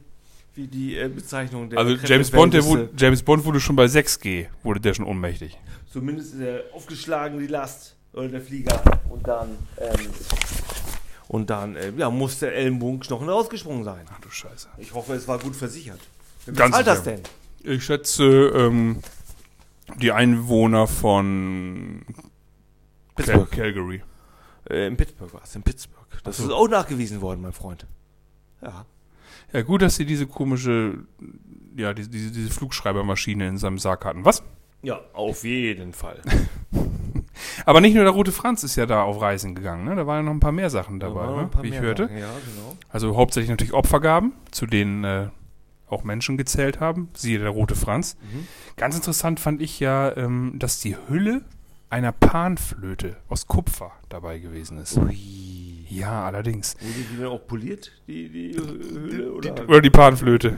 wie 0.55 0.67
die 0.67 0.97
äh, 0.97 1.07
Bezeichnung 1.07 1.69
der 1.69 1.79
Also 1.79 1.93
James 2.05 2.31
Bond, 2.31 2.53
der 2.53 2.63
wurde, 2.65 2.83
Kräfteverhältnisse- 2.87 3.01
James 3.01 3.23
Bond 3.23 3.45
wurde 3.45 3.59
schon 3.59 3.75
bei 3.75 3.85
6G, 3.85 4.47
wurde 4.63 4.79
der 4.79 4.93
schon 4.93 5.05
ohnmächtig. 5.05 5.57
Zumindest 5.91 6.33
ist 6.33 6.39
er 6.41 6.63
aufgeschlagen, 6.73 7.39
die 7.39 7.47
Last, 7.47 7.95
oder 8.13 8.27
der 8.27 8.41
Flieger. 8.41 8.81
Und 9.09 9.27
dann, 9.27 9.49
ähm, 9.77 10.07
und 11.27 11.49
dann, 11.49 11.75
äh, 11.75 11.91
ja, 11.97 12.09
muss 12.09 12.39
der 12.39 12.53
Ellenbogenknochen 12.55 13.29
rausgesprungen 13.29 13.83
sein. 13.83 14.05
Ach 14.11 14.19
du 14.19 14.29
Scheiße. 14.29 14.67
Ich 14.77 14.93
hoffe, 14.93 15.13
es 15.13 15.27
war 15.27 15.37
gut 15.39 15.55
versichert. 15.55 15.99
Wie 16.45 16.53
Ganz 16.53 16.73
zahlt 16.75 16.87
das 16.87 17.03
denn? 17.03 17.21
Ich 17.63 17.83
schätze, 17.85 18.23
ähm, 18.25 18.97
die 19.97 20.11
Einwohner 20.11 20.87
von 20.87 22.01
Cal 23.15 23.45
Calgary. 23.45 24.01
Äh, 24.69 24.87
in 24.87 24.97
Pittsburgh 24.97 25.33
war 25.33 25.41
es, 25.43 25.55
in 25.55 25.63
Pittsburgh. 25.63 26.05
Das 26.23 26.37
so. 26.37 26.45
ist 26.45 26.51
auch 26.51 26.67
nachgewiesen 26.67 27.21
worden, 27.21 27.41
mein 27.41 27.53
Freund. 27.53 27.85
Ja. 28.61 28.85
Ja, 29.53 29.61
gut, 29.63 29.81
dass 29.81 29.95
sie 29.95 30.05
diese 30.05 30.27
komische, 30.27 30.99
ja, 31.75 31.93
diese, 31.93 32.09
diese, 32.09 32.31
diese 32.31 32.49
Flugschreibermaschine 32.49 33.47
in 33.47 33.57
seinem 33.57 33.79
Sarg 33.79 34.05
hatten. 34.05 34.23
Was? 34.23 34.43
Ja, 34.81 35.01
auf 35.13 35.43
jeden 35.43 35.93
Fall. 35.93 36.21
Aber 37.65 37.81
nicht 37.81 37.93
nur 37.93 38.03
der 38.03 38.13
Rote 38.13 38.31
Franz 38.31 38.63
ist 38.63 38.75
ja 38.75 38.85
da 38.85 39.03
auf 39.03 39.21
Reisen 39.21 39.55
gegangen, 39.55 39.85
ne? 39.85 39.95
Da 39.95 40.07
waren 40.07 40.17
ja 40.17 40.23
noch 40.23 40.31
ein 40.31 40.39
paar 40.39 40.51
mehr 40.51 40.69
Sachen 40.69 40.99
Da 40.99 41.07
dabei, 41.07 41.27
ne? 41.27 41.49
wie 41.61 41.69
ich 41.69 41.79
hörte. 41.79 42.03
Sachen. 42.03 42.17
Ja, 42.17 42.29
genau. 42.29 42.77
Also 42.89 43.15
hauptsächlich 43.15 43.49
natürlich 43.49 43.73
Opfergaben, 43.73 44.33
zu 44.51 44.65
denen 44.65 45.03
äh, 45.03 45.27
auch 45.87 46.03
Menschen 46.03 46.37
gezählt 46.37 46.79
haben. 46.79 47.09
Siehe 47.13 47.39
der 47.39 47.49
Rote 47.49 47.75
Franz. 47.75 48.17
Mhm. 48.21 48.47
Ganz 48.77 48.95
interessant 48.95 49.39
fand 49.39 49.61
ich 49.61 49.79
ja, 49.79 50.15
ähm, 50.15 50.53
dass 50.57 50.79
die 50.79 50.95
Hülle 51.07 51.43
einer 51.91 52.13
Panflöte 52.13 53.17
aus 53.27 53.47
Kupfer 53.47 53.91
dabei 54.09 54.39
gewesen 54.39 54.77
ist. 54.77 54.97
Ui. 54.97 55.85
Ja, 55.89 56.23
allerdings. 56.25 56.75
Wurde 56.79 56.93
die 56.93 57.17
denn 57.17 57.25
auch 57.25 57.45
poliert, 57.45 57.91
die, 58.07 58.29
die 58.29 58.55
Hülle? 58.55 59.33
Oder? 59.33 59.51
Die, 59.51 59.61
oder 59.63 59.81
die 59.81 59.89
Panflöte. 59.89 60.57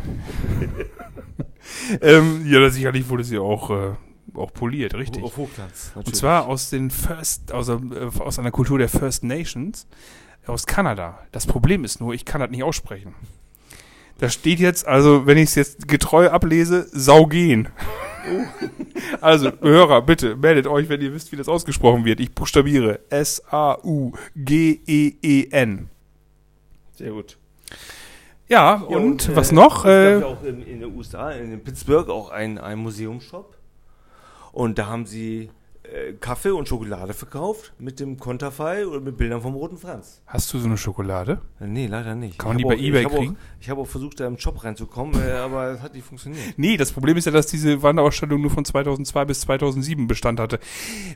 ähm, 2.01 2.45
ja, 2.45 2.69
sicherlich 2.69 3.09
wurde 3.09 3.23
sie 3.23 3.39
auch, 3.39 3.71
äh, 3.71 3.95
auch 4.35 4.53
poliert, 4.53 4.93
richtig. 4.93 5.23
Auf 5.23 5.37
Hochglanz, 5.37 5.87
Und 5.89 6.01
natürlich. 6.01 6.19
zwar 6.19 6.45
aus 6.45 6.69
den 6.69 6.91
First, 6.91 7.51
aus, 7.51 7.67
äh, 7.67 7.79
aus 8.19 8.37
einer 8.37 8.51
Kultur 8.51 8.77
der 8.77 8.89
First 8.89 9.23
Nations 9.23 9.87
aus 10.45 10.67
Kanada. 10.67 11.19
Das 11.31 11.47
Problem 11.47 11.83
ist 11.83 11.99
nur, 11.99 12.13
ich 12.13 12.25
kann 12.25 12.41
das 12.41 12.51
nicht 12.51 12.63
aussprechen. 12.63 13.15
Da 14.19 14.29
steht 14.29 14.59
jetzt, 14.59 14.85
also 14.85 15.25
wenn 15.25 15.39
ich 15.39 15.45
es 15.45 15.55
jetzt 15.55 15.87
getreu 15.87 16.29
ablese, 16.29 16.87
Also, 19.21 19.51
Hörer, 19.61 20.01
bitte 20.01 20.35
meldet 20.35 20.67
euch, 20.67 20.89
wenn 20.89 21.01
ihr 21.01 21.13
wisst, 21.13 21.31
wie 21.31 21.35
das 21.35 21.47
ausgesprochen 21.47 22.03
wird. 22.05 22.19
Ich 22.19 22.33
buchstabiere 22.33 22.99
S-A-U-G-E-E-N. 23.09 24.19
Sehr 26.95 27.11
gut. 27.11 27.37
Ja, 28.47 28.85
Ja, 28.89 28.97
und, 28.97 29.29
äh, 29.29 29.35
was 29.35 29.51
noch? 29.51 29.85
Äh, 29.85 30.19
ja 30.19 30.25
auch 30.25 30.43
in, 30.43 30.61
in 30.63 30.81
den 30.81 30.95
USA, 30.95 31.31
in 31.31 31.63
Pittsburgh, 31.63 32.09
auch 32.09 32.29
ein, 32.29 32.57
ein 32.57 32.79
Museumsshop. 32.79 33.57
Und 34.51 34.77
da 34.77 34.87
haben 34.87 35.05
sie 35.05 35.49
Kaffee 36.21 36.51
und 36.51 36.67
Schokolade 36.67 37.13
verkauft 37.13 37.73
mit 37.77 37.99
dem 37.99 38.17
Konterfei 38.17 38.87
oder 38.87 39.01
mit 39.01 39.17
Bildern 39.17 39.41
vom 39.41 39.53
Roten 39.53 39.77
Franz. 39.77 40.21
Hast 40.25 40.53
du 40.53 40.57
so 40.59 40.65
eine 40.67 40.77
Schokolade? 40.77 41.41
Äh, 41.59 41.67
Nee, 41.67 41.87
leider 41.87 42.15
nicht. 42.15 42.39
Kann 42.39 42.49
man 42.49 42.57
die 42.57 42.63
bei 42.63 42.75
auch- 42.75 42.79
eBay 42.79 43.01
ich 43.03 43.07
kriegen? 43.09 43.33
Auch, 43.35 43.61
ich 43.61 43.69
habe 43.69 43.81
auch 43.81 43.87
versucht, 43.87 44.19
da 44.19 44.27
im 44.27 44.37
Shop 44.37 44.63
reinzukommen, 44.63 45.21
äh, 45.21 45.31
aber 45.33 45.71
es 45.71 45.81
hat 45.81 45.93
nicht 45.93 46.05
funktioniert. 46.05 46.41
Nee, 46.57 46.77
das 46.77 46.91
Problem 46.93 47.17
ist 47.17 47.25
ja, 47.25 47.31
dass 47.33 47.47
diese 47.47 47.81
Wanderausstellung 47.83 48.41
nur 48.41 48.49
von 48.51 48.63
2002 48.65 49.25
bis 49.25 49.41
2007 49.41 50.07
Bestand 50.07 50.39
hatte. 50.39 50.59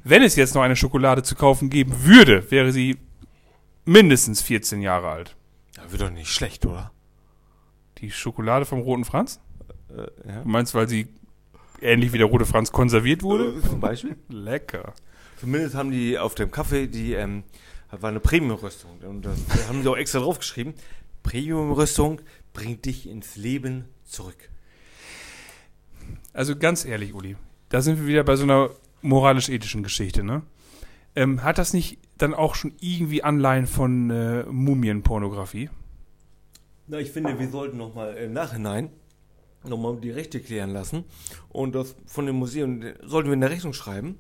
Wenn 0.04 0.22
es 0.22 0.36
jetzt 0.36 0.54
noch 0.54 0.62
eine 0.64 0.76
Schokolade 0.76 1.24
zu 1.24 1.36
kaufen 1.36 1.70
geben 1.70 1.94
würde, 2.04 2.50
wäre 2.52 2.72
sie 2.74 2.98
mindestens 3.86 4.42
14 4.42 4.82
Jahre 4.82 5.08
alt. 5.10 5.36
Ja, 5.78 5.90
wird 5.92 6.02
doch 6.02 6.10
nicht 6.12 6.30
schlecht, 6.30 6.66
oder? 6.66 6.92
Die 8.00 8.12
Schokolade 8.12 8.66
vom 8.66 8.80
Roten 8.82 9.06
Franz? 9.06 9.40
Äh, 9.90 10.30
ja. 10.30 10.42
Du 10.42 10.50
meinst, 10.50 10.76
weil 10.76 10.90
sie 10.90 11.08
ähnlich 11.82 12.14
wie 12.14 12.18
der 12.18 12.28
Rote 12.28 12.46
Franz 12.46 12.72
konserviert 12.72 13.24
wurde? 13.24 13.56
Äh, 13.58 13.62
Zum 13.68 13.80
Beispiel? 13.80 14.16
Lecker. 14.30 14.94
Zumindest 15.40 15.76
haben 15.76 15.92
die 15.92 16.18
auf 16.18 16.36
dem 16.36 16.52
Kaffee, 16.52 16.88
die 16.88 17.14
ähm, 17.14 17.44
war 17.92 18.10
eine 18.10 18.20
Premium-Rüstung. 18.20 19.00
Und 19.08 19.24
das 19.24 19.46
da 19.48 19.68
haben 19.68 19.84
sie 19.84 19.90
auch 19.90 19.98
extra 19.98 20.20
draufgeschrieben. 20.20 20.74
Premium-Rüstung 21.24 22.22
bringt 22.54 22.86
dich 22.86 23.08
ins 23.08 23.36
Leben 23.36 23.86
zurück. 24.04 24.50
Also 26.34 26.56
ganz 26.56 26.86
ehrlich, 26.86 27.14
Uli, 27.14 27.36
da 27.70 27.82
sind 27.82 28.00
wir 28.00 28.08
wieder 28.08 28.24
bei 28.24 28.36
so 28.36 28.44
einer 28.44 28.70
moralisch-ethischen 29.02 29.84
Geschichte, 29.84 30.24
ne? 30.24 30.44
Ähm, 31.16 31.44
hat 31.44 31.58
das 31.58 31.74
nicht 31.74 32.00
dann 32.18 32.34
auch 32.34 32.56
schon 32.56 32.74
irgendwie 32.80 33.24
Anleihen 33.24 33.66
von 33.66 34.10
äh, 34.10 34.44
Mumienpornografie? 34.44 35.70
Na, 36.88 37.00
ich 37.00 37.12
finde, 37.12 37.38
wir 37.40 37.50
sollten 37.50 37.78
nochmal 37.78 38.16
im 38.18 38.34
Nachhinein 38.34 38.90
nochmal 39.70 39.98
die 39.98 40.12
Rechte 40.12 40.40
klären 40.40 40.72
lassen. 40.72 41.04
Und 41.50 41.76
das 41.76 41.96
von 42.06 42.26
dem 42.26 42.36
Museum 42.38 42.82
sollten 43.04 43.30
wir 43.30 43.34
in 43.34 43.42
der 43.42 43.50
Rechnung 43.50 43.74
schreiben, 43.74 44.18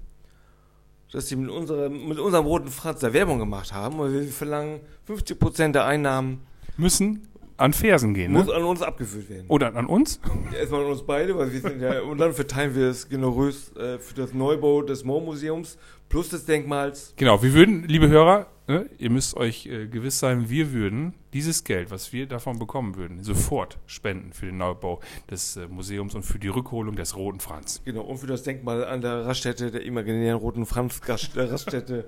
dass 1.11 1.27
sie 1.27 1.35
mit, 1.35 1.49
unserem 1.49 2.07
mit 2.07 2.19
unserem 2.19 2.45
roten 2.45 2.67
Franz 2.67 2.99
da 2.99 3.13
Werbung 3.13 3.39
gemacht 3.39 3.73
haben. 3.73 3.99
Und 3.99 4.13
wir 4.13 4.23
verlangen 4.27 4.81
50% 5.07 5.71
der 5.71 5.85
Einnahmen 5.85 6.41
Müssen 6.77 7.27
an 7.57 7.73
Fersen 7.73 8.13
gehen, 8.13 8.31
muss 8.31 8.47
ne? 8.47 8.53
an 8.53 8.63
uns 8.63 8.81
abgeführt 8.81 9.29
werden. 9.29 9.45
Oder 9.47 9.75
an 9.75 9.87
uns? 9.87 10.19
Erstmal 10.57 10.81
an 10.85 10.91
uns 10.91 11.03
beide, 11.03 11.35
weil 11.37 11.51
wir 11.51 11.59
sind 11.59 11.81
ja, 11.81 12.01
und 12.09 12.19
dann 12.19 12.33
verteilen 12.33 12.75
wir 12.75 12.87
es 12.87 13.09
generös 13.09 13.75
äh, 13.75 13.97
für 13.97 14.13
das 14.13 14.33
Neubau 14.33 14.83
des 14.83 15.03
Moormuseums 15.03 15.77
plus 16.07 16.29
des 16.29 16.45
Denkmals. 16.45 17.13
Genau, 17.17 17.41
wir 17.41 17.53
würden, 17.53 17.83
liebe 17.87 18.07
Hörer, 18.07 18.47
ne, 18.67 18.89
ihr 18.97 19.09
müsst 19.09 19.35
euch 19.37 19.65
äh, 19.65 19.87
gewiss 19.87 20.19
sein, 20.19 20.49
wir 20.49 20.71
würden 20.73 21.13
dieses 21.33 21.63
Geld, 21.63 21.91
was 21.91 22.13
wir 22.13 22.27
davon 22.27 22.59
bekommen 22.59 22.95
würden, 22.95 23.23
sofort 23.23 23.77
spenden 23.85 24.33
für 24.33 24.47
den 24.47 24.57
Neubau 24.57 24.99
des 25.29 25.55
äh, 25.57 25.67
Museums 25.67 26.15
und 26.15 26.23
für 26.23 26.39
die 26.39 26.47
Rückholung 26.47 26.95
des 26.95 27.15
Roten 27.15 27.39
Franz. 27.39 27.81
Genau, 27.85 28.01
und 28.01 28.17
für 28.17 28.27
das 28.27 28.43
Denkmal 28.43 28.85
an 28.85 29.01
der 29.01 29.25
Raststätte, 29.25 29.71
der 29.71 29.83
imaginären 29.83 30.39
roten 30.39 30.65
Franz 30.65 31.01
Gast- 31.01 31.35
äh, 31.37 31.41
Raststätte 31.43 32.05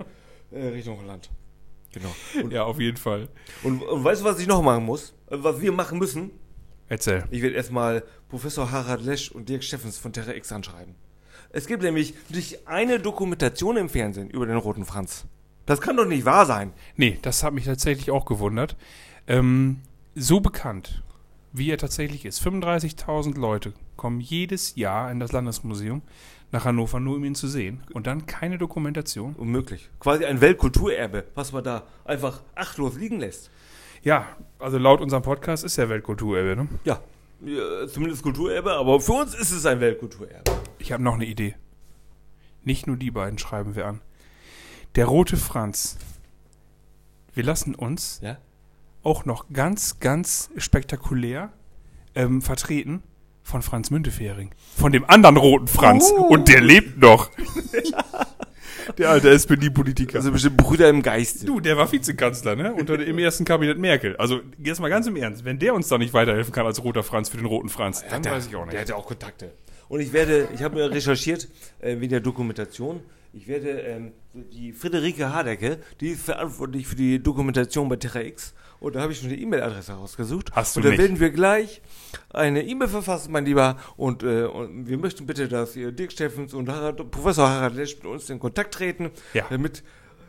äh, 0.50 0.66
Richtung 0.68 0.98
Holland. 1.00 1.30
Genau. 1.92 2.14
Und, 2.42 2.52
Ja, 2.52 2.64
auf 2.64 2.78
jeden 2.78 2.96
Fall. 2.96 3.28
und, 3.64 3.82
und 3.82 4.04
weißt 4.04 4.20
du, 4.20 4.24
was 4.24 4.38
ich 4.38 4.46
noch 4.46 4.62
machen 4.62 4.84
muss? 4.84 5.12
Äh, 5.28 5.36
Was 5.40 5.60
wir 5.60 5.72
machen 5.72 5.98
müssen? 5.98 6.30
Erzähl. 6.88 7.24
Ich 7.30 7.42
werde 7.42 7.56
erstmal 7.56 8.02
Professor 8.28 8.70
Harald 8.70 9.02
Lesch 9.04 9.30
und 9.30 9.48
Dirk 9.48 9.62
Steffens 9.64 9.96
von 9.98 10.12
Terra 10.12 10.34
X 10.34 10.52
anschreiben. 10.52 10.94
Es 11.50 11.66
gibt 11.66 11.82
nämlich 11.82 12.14
nicht 12.28 12.68
eine 12.68 13.00
Dokumentation 13.00 13.76
im 13.76 13.88
Fernsehen 13.88 14.30
über 14.30 14.46
den 14.46 14.56
roten 14.56 14.84
Franz. 14.84 15.24
Das 15.70 15.80
kann 15.80 15.96
doch 15.96 16.04
nicht 16.04 16.24
wahr 16.24 16.46
sein. 16.46 16.72
Nee, 16.96 17.20
das 17.22 17.44
hat 17.44 17.54
mich 17.54 17.64
tatsächlich 17.64 18.10
auch 18.10 18.24
gewundert. 18.24 18.76
Ähm, 19.28 19.82
so 20.16 20.40
bekannt, 20.40 21.04
wie 21.52 21.70
er 21.70 21.78
tatsächlich 21.78 22.24
ist. 22.24 22.44
35.000 22.44 23.38
Leute 23.38 23.72
kommen 23.94 24.18
jedes 24.18 24.74
Jahr 24.74 25.12
in 25.12 25.20
das 25.20 25.30
Landesmuseum 25.30 26.02
nach 26.50 26.64
Hannover, 26.64 26.98
nur 26.98 27.14
um 27.14 27.24
ihn 27.24 27.36
zu 27.36 27.46
sehen. 27.46 27.84
Und 27.92 28.08
dann 28.08 28.26
keine 28.26 28.58
Dokumentation. 28.58 29.36
Unmöglich. 29.36 29.90
Quasi 30.00 30.24
ein 30.24 30.40
Weltkulturerbe, 30.40 31.26
was 31.36 31.52
man 31.52 31.62
da 31.62 31.84
einfach 32.04 32.42
achtlos 32.56 32.96
liegen 32.96 33.20
lässt. 33.20 33.52
Ja, 34.02 34.26
also 34.58 34.76
laut 34.76 35.00
unserem 35.00 35.22
Podcast 35.22 35.62
ist 35.62 35.78
er 35.78 35.88
Weltkulturerbe. 35.88 36.56
Ne? 36.56 36.68
Ja, 36.82 36.98
ja, 37.42 37.86
zumindest 37.86 38.24
Kulturerbe, 38.24 38.72
aber 38.72 38.98
für 38.98 39.12
uns 39.12 39.36
ist 39.36 39.52
es 39.52 39.64
ein 39.66 39.78
Weltkulturerbe. 39.78 40.50
Ich 40.80 40.90
habe 40.90 41.04
noch 41.04 41.14
eine 41.14 41.26
Idee. 41.26 41.54
Nicht 42.64 42.88
nur 42.88 42.96
die 42.96 43.12
beiden 43.12 43.38
schreiben 43.38 43.76
wir 43.76 43.86
an. 43.86 44.00
Der 44.96 45.06
rote 45.06 45.36
Franz. 45.36 45.96
Wir 47.34 47.44
lassen 47.44 47.74
uns 47.74 48.20
Ja? 48.22 48.38
auch 49.02 49.24
noch 49.24 49.46
ganz, 49.52 50.00
ganz 50.00 50.50
spektakulär 50.56 51.52
ähm, 52.14 52.42
vertreten 52.42 53.02
von 53.42 53.62
Franz 53.62 53.90
Müntefering. 53.90 54.50
Von 54.76 54.92
dem 54.92 55.08
anderen 55.08 55.36
roten 55.36 55.68
Franz. 55.68 56.12
Oh. 56.16 56.22
Und 56.24 56.48
der 56.48 56.60
lebt 56.60 56.98
noch. 57.00 57.30
der 58.98 59.10
alte 59.10 59.30
SPD-Politiker. 59.30 60.18
Also 60.18 60.32
bestimmt 60.32 60.56
Brüder 60.56 60.88
im 60.90 61.02
Geiste. 61.02 61.46
du, 61.46 61.60
der 61.60 61.76
war 61.76 61.90
Vizekanzler, 61.90 62.56
ne? 62.56 62.74
Unter 62.74 62.98
dem 62.98 63.18
ersten 63.18 63.44
Kabinett 63.44 63.78
Merkel. 63.78 64.16
Also, 64.16 64.40
jetzt 64.58 64.80
mal 64.80 64.88
ganz 64.90 65.06
im 65.06 65.16
Ernst. 65.16 65.44
Wenn 65.44 65.58
der 65.58 65.74
uns 65.74 65.88
da 65.88 65.98
nicht 65.98 66.12
weiterhelfen 66.12 66.52
kann 66.52 66.66
als 66.66 66.82
roter 66.82 67.02
Franz 67.02 67.28
für 67.28 67.36
den 67.36 67.46
roten 67.46 67.68
Franz, 67.68 68.04
dann 68.10 68.22
der, 68.22 68.32
weiß 68.32 68.48
ich 68.48 68.56
auch 68.56 68.64
nicht. 68.64 68.72
Der 68.74 68.80
hat 68.82 68.88
ja 68.88 68.96
auch 68.96 69.06
Kontakte. 69.06 69.52
Und 69.88 70.00
ich 70.00 70.12
werde, 70.12 70.48
ich 70.54 70.62
habe 70.62 70.76
mir 70.76 70.90
recherchiert, 70.90 71.48
äh, 71.80 71.98
wegen 72.00 72.10
der 72.10 72.20
Dokumentation. 72.20 73.00
Ich 73.32 73.46
werde 73.46 73.70
ähm, 73.82 74.12
die 74.34 74.72
Friederike 74.72 75.32
Hardecke, 75.32 75.78
die 76.00 76.08
ist 76.08 76.22
verantwortlich 76.24 76.86
für 76.86 76.96
die 76.96 77.22
Dokumentation 77.22 77.88
bei 77.88 77.96
Terra 77.96 78.22
X. 78.22 78.54
Und 78.80 78.94
da 78.96 79.02
habe 79.02 79.12
ich 79.12 79.20
schon 79.20 79.28
die 79.28 79.40
E-Mail-Adresse 79.42 79.92
rausgesucht. 79.92 80.50
Hast 80.52 80.74
du 80.74 80.80
Und 80.80 80.84
da 80.84 80.90
nicht. 80.90 80.98
werden 81.00 81.20
wir 81.20 81.30
gleich 81.30 81.80
eine 82.30 82.64
E-Mail 82.64 82.88
verfassen, 82.88 83.30
mein 83.30 83.44
Lieber. 83.44 83.76
Und, 83.96 84.22
äh, 84.22 84.44
und 84.44 84.88
wir 84.88 84.96
möchten 84.98 85.26
bitte, 85.26 85.48
dass 85.48 85.76
ihr 85.76 85.92
Dirk 85.92 86.12
Steffens 86.12 86.54
und 86.54 86.68
Harald, 86.68 87.10
Professor 87.10 87.48
Harald 87.48 87.74
Lesch 87.74 87.94
mit 87.96 88.06
uns 88.06 88.28
in 88.30 88.40
Kontakt 88.40 88.74
treten, 88.74 89.10
Ja. 89.34 89.44
damit 89.50 89.84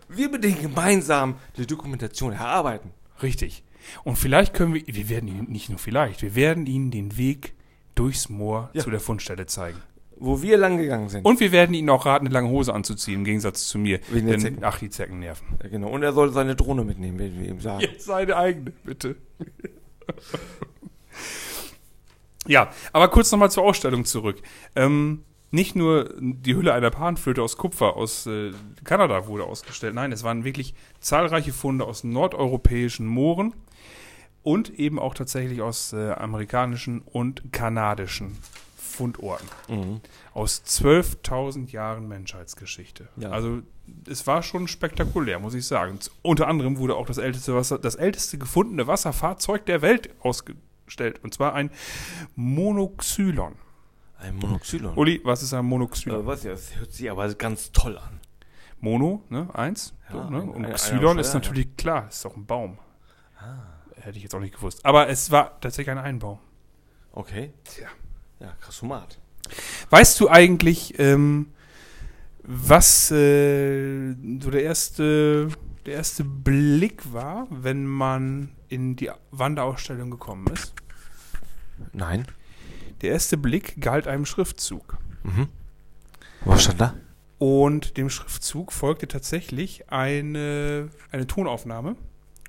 wir 0.10 0.30
mit 0.30 0.44
denen 0.44 0.62
gemeinsam 0.62 1.36
die 1.58 1.66
Dokumentation 1.66 2.34
erarbeiten. 2.34 2.92
Richtig. 3.24 3.64
Und 4.04 4.18
vielleicht 4.18 4.54
können 4.54 4.74
wir, 4.74 4.84
wir 4.86 5.10
werden 5.10 5.28
Ihnen, 5.30 5.50
nicht 5.50 5.70
nur 5.70 5.80
vielleicht, 5.80 6.22
wir 6.22 6.36
werden 6.36 6.68
Ihnen 6.68 6.92
den 6.92 7.18
Weg 7.18 7.54
durchs 7.96 8.30
Moor 8.30 8.70
Ja. 8.74 8.84
zu 8.84 8.92
der 8.92 9.00
Fundstelle 9.00 9.46
zeigen. 9.48 9.82
Wo 10.24 10.44
wir 10.44 10.56
lang 10.56 10.78
gegangen 10.78 11.10
sind. 11.10 11.26
Und 11.26 11.40
wir 11.40 11.52
werden 11.52 11.74
Ihnen 11.74 11.90
auch 11.90 12.06
raten, 12.06 12.28
eine 12.28 12.34
lange 12.34 12.50
Hose 12.50 12.76
anzuziehen, 12.76 13.16
im 13.16 13.24
Gegensatz 13.24 13.68
zu 13.68 13.80
mir. 13.80 14.00
Wegen 14.12 14.28
der 14.28 14.36
Denn, 14.36 14.42
Zecken. 14.42 14.64
ach, 14.64 14.78
die 14.78 14.92
Zecken 14.92 15.20
nerven. 15.20 15.48
Ja, 15.64 15.70
genau. 15.70 15.90
Und 15.90 16.04
er 16.04 16.14
soll 16.14 16.32
seine 16.32 16.56
Drohne 16.56 16.84
mitnehmen, 16.84 17.18
werden 17.18 17.40
wir 17.42 17.50
ihm 17.50 17.60
sagen. 17.60 17.82
Jetzt 17.82 18.06
seine 18.06 18.38
eigene, 18.38 18.72
bitte. 18.84 19.16
ja, 22.46 22.70
aber 22.94 23.08
kurz 23.08 23.32
nochmal 23.32 23.50
zur 23.50 23.64
Ausstellung 23.64 24.06
zurück. 24.06 24.40
Ähm, 24.76 25.24
nicht 25.50 25.76
nur 25.76 26.14
die 26.20 26.56
Hülle 26.56 26.74
einer 26.74 26.92
Panflöte 26.92 27.42
aus 27.42 27.58
Kupfer 27.58 27.98
aus 27.98 28.28
äh, 28.28 28.52
Kanada 28.84 29.26
wurde 29.26 29.46
ausgestellt. 29.46 29.96
Nein, 29.96 30.12
es 30.12 30.24
waren 30.24 30.44
wirklich 30.44 30.76
zahlreiche 31.00 31.52
Funde 31.52 31.86
aus 31.86 32.04
nordeuropäischen 32.04 33.08
Mooren 33.08 33.56
und 34.44 34.70
eben 34.70 35.00
auch 35.00 35.16
tatsächlich 35.16 35.64
aus 35.64 35.94
äh, 35.94 36.12
amerikanischen 36.12 37.02
und 37.02 37.52
kanadischen 37.52 38.38
Fundorten. 39.02 39.48
Mhm. 39.68 40.02
Aus 40.34 40.62
12.000 40.66 41.72
Jahren 41.72 42.08
Menschheitsgeschichte. 42.08 43.10
Ja. 43.18 43.32
Also 43.32 43.62
es 44.08 44.26
war 44.28 44.44
schon 44.44 44.68
spektakulär, 44.68 45.40
muss 45.40 45.54
ich 45.56 45.66
sagen. 45.66 45.98
Unter 46.22 46.48
anderem 46.48 46.78
wurde 46.78 46.96
auch 46.96 47.06
das 47.08 47.18
älteste, 47.18 47.56
Wasser, 47.56 47.80
das 47.80 47.96
älteste 47.96 48.38
gefundene 48.38 48.86
Wasserfahrzeug 48.88 49.66
der 49.66 49.82
Welt 49.82 50.10
ausgestellt. 50.22 51.24
Und 51.24 51.34
zwar 51.34 51.54
ein 51.54 51.72
Monoxylon. 52.36 53.56
Ein 54.20 54.36
Monoxylon. 54.36 54.96
Uli, 54.96 55.20
was 55.24 55.42
ist 55.42 55.54
ein 55.54 55.66
Monoxylon? 55.66 56.22
äh, 56.22 56.26
was 56.28 56.44
ja, 56.44 56.52
das 56.52 56.76
hört 56.78 56.92
sich 56.92 57.10
aber 57.10 57.34
ganz 57.34 57.72
toll 57.72 57.98
an. 57.98 58.20
Mono, 58.80 59.24
ne? 59.30 59.48
Eins. 59.54 59.94
Ja, 60.10 60.24
so, 60.24 60.30
ne? 60.30 60.42
Und 60.44 60.66
ein- 60.66 60.74
Xylon 60.74 61.20
ist 61.20 61.34
natürlich 61.34 61.76
klar, 61.76 62.08
ist 62.08 62.24
doch 62.26 62.36
ein 62.36 62.46
Baum. 62.46 62.78
Hätte 63.96 64.18
ich 64.18 64.24
jetzt 64.24 64.34
auch 64.34 64.40
nicht 64.40 64.56
gewusst. 64.56 64.84
Aber 64.86 65.10
es 65.10 65.30
war 65.32 65.60
tatsächlich 65.62 65.92
ein 65.92 65.98
Einbaum. 66.04 66.40
Okay. 67.12 67.54
Tja. 67.64 67.88
Ja, 68.42 68.54
krassomat. 68.60 69.20
Weißt 69.90 70.20
du 70.20 70.30
eigentlich, 70.30 70.98
ähm, 71.00 71.54
was 72.44 73.12
äh, 73.12 74.16
so 74.40 74.50
der 74.50 74.64
erste, 74.64 75.50
der 75.86 75.94
erste 75.94 76.24
Blick 76.24 77.14
war, 77.14 77.48
wenn 77.50 77.86
man 77.86 78.52
in 78.68 78.96
die 78.96 79.12
Wanderausstellung 79.30 80.10
gekommen 80.10 80.48
ist? 80.48 80.74
Nein. 81.94 82.26
Der 83.02 83.12
erste 83.12 83.38
Blick 83.38 83.80
galt 83.80 84.08
einem 84.08 84.26
Schriftzug. 84.26 84.98
Mhm. 85.24 85.48
Was 86.46 86.64
stand 86.64 86.82
da? 86.82 86.96
Und 87.38 87.98
dem 87.98 88.10
Schriftzug 88.10 88.72
folgte 88.72 89.08
tatsächlich 89.08 89.92
eine, 89.92 90.90
eine 91.12 91.28
Tonaufnahme, 91.28 91.96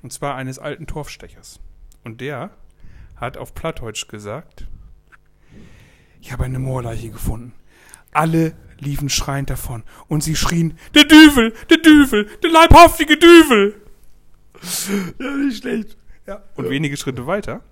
und 0.02 0.12
zwar 0.12 0.36
eines 0.36 0.58
alten 0.58 0.86
Torfstechers. 0.86 1.60
Und 2.04 2.20
der 2.20 2.50
hat 3.16 3.36
auf 3.36 3.54
Plattdeutsch 3.54 4.08
gesagt, 4.08 4.66
ich 6.22 6.32
habe 6.32 6.44
eine 6.44 6.58
Moorleiche 6.60 7.10
gefunden. 7.10 7.52
Alle 8.12 8.54
liefen 8.78 9.08
schreiend 9.08 9.50
davon 9.50 9.82
und 10.08 10.22
sie 10.22 10.36
schrien, 10.36 10.78
der 10.94 11.04
Düvel, 11.04 11.52
der 11.68 11.78
Düvel, 11.78 12.28
der 12.42 12.50
leibhaftige 12.50 13.16
Düvel. 13.16 13.74
Ja, 15.18 15.36
nicht 15.36 15.58
schlecht. 15.58 15.96
Ja. 16.26 16.42
Und 16.54 16.70
wenige 16.70 16.96
Schritte 16.96 17.26
weiter 17.26 17.62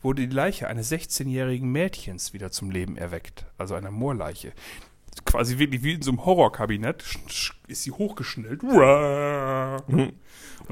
wurde 0.00 0.28
die 0.28 0.34
Leiche 0.34 0.68
eines 0.68 0.92
16-jährigen 0.92 1.70
Mädchens 1.70 2.32
wieder 2.32 2.52
zum 2.52 2.70
Leben 2.70 2.96
erweckt, 2.96 3.44
also 3.58 3.74
einer 3.74 3.90
Moorleiche. 3.90 4.52
quasi 5.24 5.58
wirklich 5.58 5.82
wie 5.82 5.94
in 5.94 6.02
so 6.02 6.12
einem 6.12 6.24
Horrorkabinett, 6.24 7.02
ist 7.66 7.82
sie 7.82 7.90
hochgeschnellt 7.90 8.62
und 8.62 10.12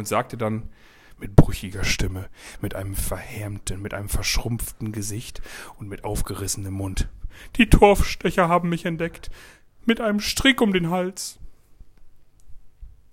sagte 0.04 0.37
dann 0.37 0.68
mit 1.24 1.37
brüchiger 1.37 1.84
Stimme, 1.84 2.28
mit 2.60 2.74
einem 2.74 2.94
verhärmten, 2.94 3.80
mit 3.80 3.94
einem 3.94 4.10
verschrumpften 4.10 4.92
Gesicht 4.92 5.40
und 5.78 5.88
mit 5.88 6.04
aufgerissenem 6.04 6.74
Mund. 6.74 7.08
Die 7.56 7.70
Torfstecher 7.70 8.50
haben 8.50 8.68
mich 8.68 8.84
entdeckt, 8.84 9.30
mit 9.87 10.02
einem 10.02 10.20
Strick 10.20 10.60
um 10.60 10.74
den 10.74 10.90
Hals. 10.90 11.38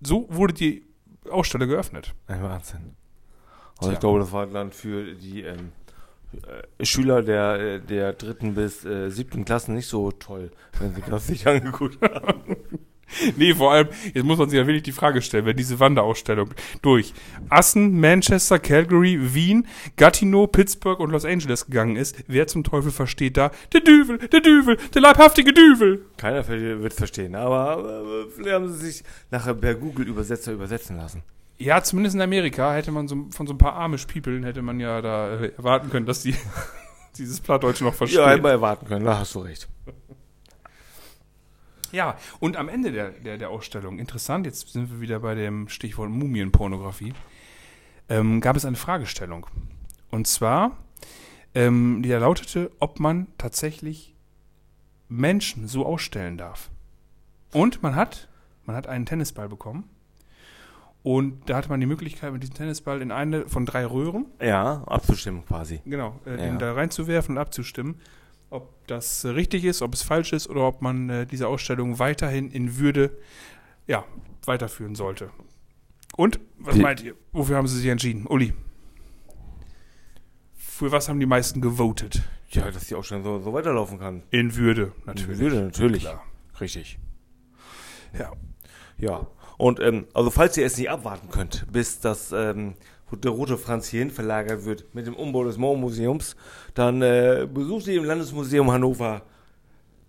So 0.01 0.27
wurde 0.29 0.53
die 0.53 0.83
Ausstellung 1.29 1.69
geöffnet. 1.69 2.13
Ein 2.27 2.43
Wahnsinn. 2.43 2.97
Also 3.77 3.91
Tja. 3.91 3.93
ich 3.93 3.99
glaube, 4.01 4.19
das 4.19 4.33
war 4.33 4.45
dann 4.45 4.73
für 4.73 5.13
die 5.15 5.43
ähm, 5.43 5.71
äh, 6.77 6.85
Schüler 6.85 7.23
der, 7.23 7.53
äh, 7.59 7.79
der 7.79 8.11
dritten 8.11 8.55
bis 8.55 8.83
äh, 8.83 9.09
siebten 9.09 9.45
Klassen 9.45 9.73
nicht 9.73 9.87
so 9.87 10.11
toll, 10.11 10.51
wenn 10.79 10.93
sie 10.93 11.01
das 11.01 11.27
sich 11.27 11.47
angeguckt 11.47 12.01
haben. 12.01 12.57
Nee, 13.37 13.53
vor 13.53 13.71
allem, 13.71 13.87
jetzt 14.13 14.23
muss 14.23 14.37
man 14.37 14.49
sich 14.49 14.57
ja 14.57 14.67
wirklich 14.67 14.83
die 14.83 14.91
Frage 14.91 15.21
stellen, 15.21 15.45
wenn 15.45 15.55
diese 15.57 15.79
Wanderausstellung 15.79 16.53
durch 16.81 17.13
Assen, 17.49 17.99
Manchester, 17.99 18.59
Calgary, 18.59 19.33
Wien, 19.33 19.67
Gatineau, 19.97 20.47
Pittsburgh 20.47 20.99
und 20.99 21.11
Los 21.11 21.25
Angeles 21.25 21.65
gegangen 21.65 21.95
ist, 21.95 22.23
wer 22.27 22.47
zum 22.47 22.63
Teufel 22.63 22.91
versteht 22.91 23.37
da, 23.37 23.51
der 23.73 23.81
Düvel, 23.81 24.17
der 24.17 24.41
Düvel, 24.41 24.77
der 24.93 25.01
leibhaftige 25.01 25.53
Düvel. 25.53 26.05
Keiner 26.17 26.47
wird 26.47 26.91
es 26.91 26.97
verstehen, 26.97 27.35
aber 27.35 28.25
äh, 28.27 28.29
vielleicht 28.31 28.55
haben 28.55 28.67
sie 28.69 28.91
sich 28.91 29.03
nachher 29.29 29.53
per 29.53 29.75
Google-Übersetzer 29.75 30.51
übersetzen 30.51 30.97
lassen. 30.97 31.23
Ja, 31.57 31.83
zumindest 31.83 32.15
in 32.15 32.21
Amerika 32.21 32.73
hätte 32.73 32.91
man 32.91 33.07
so, 33.07 33.27
von 33.29 33.45
so 33.45 33.53
ein 33.53 33.57
paar 33.57 33.75
Amish-People 33.75 34.43
hätte 34.43 34.63
man 34.63 34.79
ja 34.79 35.01
da 35.01 35.35
äh, 35.35 35.51
erwarten 35.57 35.89
können, 35.91 36.07
dass 36.07 36.23
die 36.23 36.33
dieses 37.17 37.39
Plattdeutsch 37.39 37.81
noch 37.81 37.93
verstehen. 37.93 38.19
Ja, 38.19 38.43
wir 38.43 38.49
erwarten 38.49 38.87
können, 38.87 39.05
da 39.05 39.19
hast 39.19 39.35
du 39.35 39.39
recht. 39.39 39.67
Ja, 41.91 42.17
und 42.39 42.57
am 42.57 42.69
Ende 42.69 42.91
der, 42.91 43.09
der, 43.11 43.37
der 43.37 43.49
Ausstellung, 43.49 43.99
interessant, 43.99 44.45
jetzt 44.45 44.69
sind 44.69 44.91
wir 44.91 45.01
wieder 45.01 45.19
bei 45.19 45.35
dem 45.35 45.67
Stichwort 45.69 46.09
Mumienpornografie, 46.09 47.13
ähm, 48.09 48.41
gab 48.41 48.55
es 48.55 48.65
eine 48.65 48.77
Fragestellung. 48.77 49.47
Und 50.09 50.27
zwar, 50.27 50.77
ähm, 51.53 52.01
die 52.03 52.09
da 52.09 52.17
lautete, 52.19 52.71
ob 52.79 52.99
man 52.99 53.27
tatsächlich 53.37 54.15
Menschen 55.09 55.67
so 55.67 55.85
ausstellen 55.85 56.37
darf. 56.37 56.69
Und 57.53 57.83
man 57.83 57.95
hat, 57.95 58.29
man 58.65 58.75
hat 58.75 58.87
einen 58.87 59.05
Tennisball 59.05 59.49
bekommen. 59.49 59.89
Und 61.03 61.49
da 61.49 61.57
hatte 61.57 61.69
man 61.69 61.79
die 61.79 61.87
Möglichkeit, 61.87 62.31
mit 62.31 62.43
diesem 62.43 62.55
Tennisball 62.55 63.01
in 63.01 63.11
eine 63.11 63.49
von 63.49 63.65
drei 63.65 63.85
Röhren, 63.85 64.27
Ja, 64.39 64.83
abzustimmen 64.85 65.43
quasi. 65.45 65.81
genau, 65.85 66.19
äh, 66.25 66.31
Ja. 66.31 66.37
den 66.37 66.59
da 66.59 66.73
reinzuwerfen 66.73 67.35
und 67.35 67.41
abzustimmen, 67.41 67.99
ob 68.51 68.85
das 68.87 69.23
äh, 69.23 69.29
richtig 69.29 69.63
ist, 69.65 69.81
ob 69.81 69.93
es 69.95 70.03
falsch 70.03 70.33
ist 70.33 70.47
oder 70.47 70.61
ob 70.67 70.81
man 70.81 71.09
äh, 71.09 71.25
diese 71.25 71.47
Ausstellung 71.47 71.97
weiterhin 71.99 72.51
in 72.51 72.77
Würde 72.77 73.17
ja, 73.87 74.05
weiterführen 74.45 74.93
sollte. 74.95 75.31
Und, 76.15 76.39
was 76.59 76.75
Die- 76.75 76.81
meint 76.81 77.01
ihr? 77.01 77.15
Wofür 77.31 77.57
haben 77.57 77.67
sie 77.67 77.77
sich 77.77 77.87
entschieden? 77.87 78.27
Uli? 78.27 78.53
Für 80.53 80.91
was 80.91 81.09
haben 81.09 81.19
die 81.19 81.25
meisten 81.25 81.61
gewotet? 81.61 82.21
Ja, 82.49 82.69
dass 82.69 82.87
die 82.87 82.95
Ausstellung 82.95 83.23
so, 83.23 83.39
so 83.39 83.53
weiterlaufen 83.53 83.97
kann. 83.99 84.23
In 84.29 84.55
Würde, 84.55 84.91
natürlich. 85.05 85.39
Würde, 85.39 85.61
natürlich. 85.61 86.01
Klar. 86.03 86.23
Richtig. 86.59 86.99
Ja. 88.17 88.33
Ja. 88.97 89.27
Und 89.57 89.79
ähm, 89.79 90.05
also 90.13 90.29
falls 90.31 90.57
ihr 90.57 90.65
es 90.65 90.77
nicht 90.77 90.89
abwarten 90.89 91.29
könnt, 91.29 91.65
bis 91.71 91.99
das 91.99 92.31
ähm, 92.33 92.73
der 93.17 93.31
Rote 93.31 93.57
Franz 93.57 93.87
hierhin 93.87 94.11
verlagert 94.11 94.65
wird 94.65 94.93
mit 94.93 95.07
dem 95.07 95.15
Umbau 95.15 95.43
des 95.43 95.57
Mauermuseums, 95.57 96.35
dann 96.73 97.01
äh, 97.01 97.47
besucht 97.51 97.87
ihr 97.87 97.95
im 97.95 98.05
Landesmuseum 98.05 98.71
Hannover. 98.71 99.23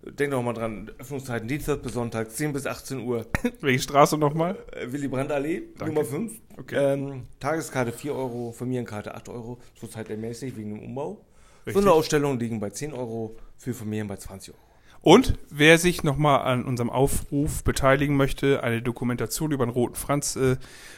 Denkt 0.05 0.33
doch 0.33 0.43
mal 0.43 0.53
dran, 0.53 0.91
Öffnungszeiten 0.97 1.47
Dienstag 1.47 1.81
bis 1.81 1.93
Sonntag, 1.93 2.29
10 2.29 2.51
bis 2.51 2.65
18 2.67 2.99
Uhr. 2.99 3.25
Welche 3.61 3.83
Straße 3.83 4.17
nochmal? 4.17 4.57
Äh, 4.71 4.91
Willy 4.91 5.07
Brandt 5.07 5.31
Allee, 5.31 5.63
Danke. 5.77 5.93
Nummer 5.93 6.05
5. 6.05 6.33
Okay. 6.57 6.75
Ähm, 6.75 7.23
Tageskarte 7.39 7.93
4 7.93 8.13
Euro, 8.13 8.51
Familienkarte 8.51 9.15
8 9.15 9.29
Euro, 9.29 9.59
zurzeit 9.75 10.09
ermäßigt 10.09 10.57
wegen 10.57 10.75
dem 10.75 10.83
Umbau. 10.83 11.21
Richtig. 11.59 11.75
Sonderausstellungen 11.75 12.37
liegen 12.39 12.59
bei 12.59 12.69
10 12.69 12.91
Euro, 12.91 13.37
für 13.57 13.73
Familien 13.73 14.07
bei 14.07 14.17
20 14.17 14.53
Euro. 14.53 14.72
Und 15.03 15.33
wer 15.49 15.77
sich 15.77 16.03
nochmal 16.03 16.39
an 16.43 16.63
unserem 16.63 16.89
Aufruf 16.89 17.63
beteiligen 17.65 18.15
möchte, 18.15 18.63
eine 18.63 18.81
Dokumentation 18.81 19.51
über 19.51 19.65
den 19.65 19.71
Roten 19.71 19.95
Franz 19.95 20.37
äh, 20.37 20.55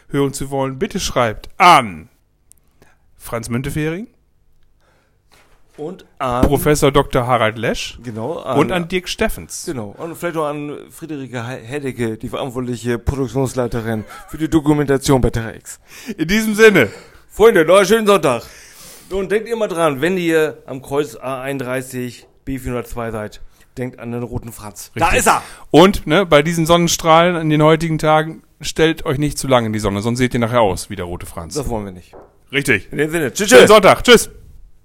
hören 0.09 0.31
zu 0.31 0.51
wollen, 0.51 0.77
bitte 0.77 0.99
schreibt 0.99 1.49
an 1.57 2.09
Franz 3.17 3.49
Müntefering, 3.49 4.05
Und 5.77 6.05
an, 6.19 6.45
Professor 6.45 6.91
Dr. 6.91 7.25
Harald 7.25 7.57
Lesch 7.57 7.97
genau, 8.03 8.37
an, 8.37 8.59
und 8.59 8.71
an 8.71 8.87
Dirk 8.87 9.09
Steffens. 9.09 9.65
Genau, 9.65 9.95
und 9.97 10.15
vielleicht 10.15 10.37
auch 10.37 10.45
an 10.45 10.77
Friederike 10.91 11.43
He- 11.43 11.65
Heddecke, 11.65 12.17
die 12.17 12.29
verantwortliche 12.29 12.99
Produktionsleiterin 12.99 14.05
für 14.29 14.37
die 14.37 14.47
Dokumentation 14.49 15.19
bei 15.19 15.31
Terra 15.31 15.55
X. 15.55 15.79
In 16.15 16.27
diesem 16.27 16.53
Sinne, 16.53 16.91
Freunde, 17.27 17.65
noch 17.65 17.77
einen 17.77 17.87
schönen 17.87 18.05
Sonntag. 18.05 18.43
Und 19.09 19.31
denkt 19.31 19.49
immer 19.49 19.67
dran, 19.67 19.99
wenn 20.01 20.15
ihr 20.17 20.61
am 20.67 20.83
Kreuz 20.83 21.15
A31 21.15 22.25
B402 22.45 23.11
seid, 23.11 23.41
denkt 23.77 23.99
an 23.99 24.11
den 24.11 24.23
roten 24.23 24.51
Franz. 24.51 24.91
Da 24.95 25.05
Richtig. 25.05 25.19
ist 25.19 25.27
er! 25.27 25.41
und 25.71 26.07
ne, 26.07 26.25
bei 26.25 26.41
diesen 26.41 26.65
Sonnenstrahlen 26.65 27.35
in 27.35 27.49
den 27.49 27.61
heutigen 27.63 27.97
Tagen, 27.97 28.43
stellt 28.61 29.05
euch 29.05 29.17
nicht 29.17 29.37
zu 29.37 29.47
lange 29.47 29.67
in 29.67 29.73
die 29.73 29.79
Sonne, 29.79 30.01
sonst 30.01 30.17
seht 30.19 30.33
ihr 30.33 30.39
nachher 30.39 30.61
aus 30.61 30.89
wie 30.89 30.95
der 30.95 31.05
Rote 31.05 31.25
Franz. 31.25 31.55
Das 31.55 31.69
wollen 31.69 31.85
wir 31.85 31.91
nicht. 31.91 32.13
Richtig. 32.51 32.91
In 32.91 32.97
dem 32.97 33.11
Sinne, 33.11 33.33
tschüss, 33.33 33.49
Schönen 33.49 33.61
tschüss. 33.61 33.69
Sonntag. 33.69 34.03
Tschüss. 34.03 34.29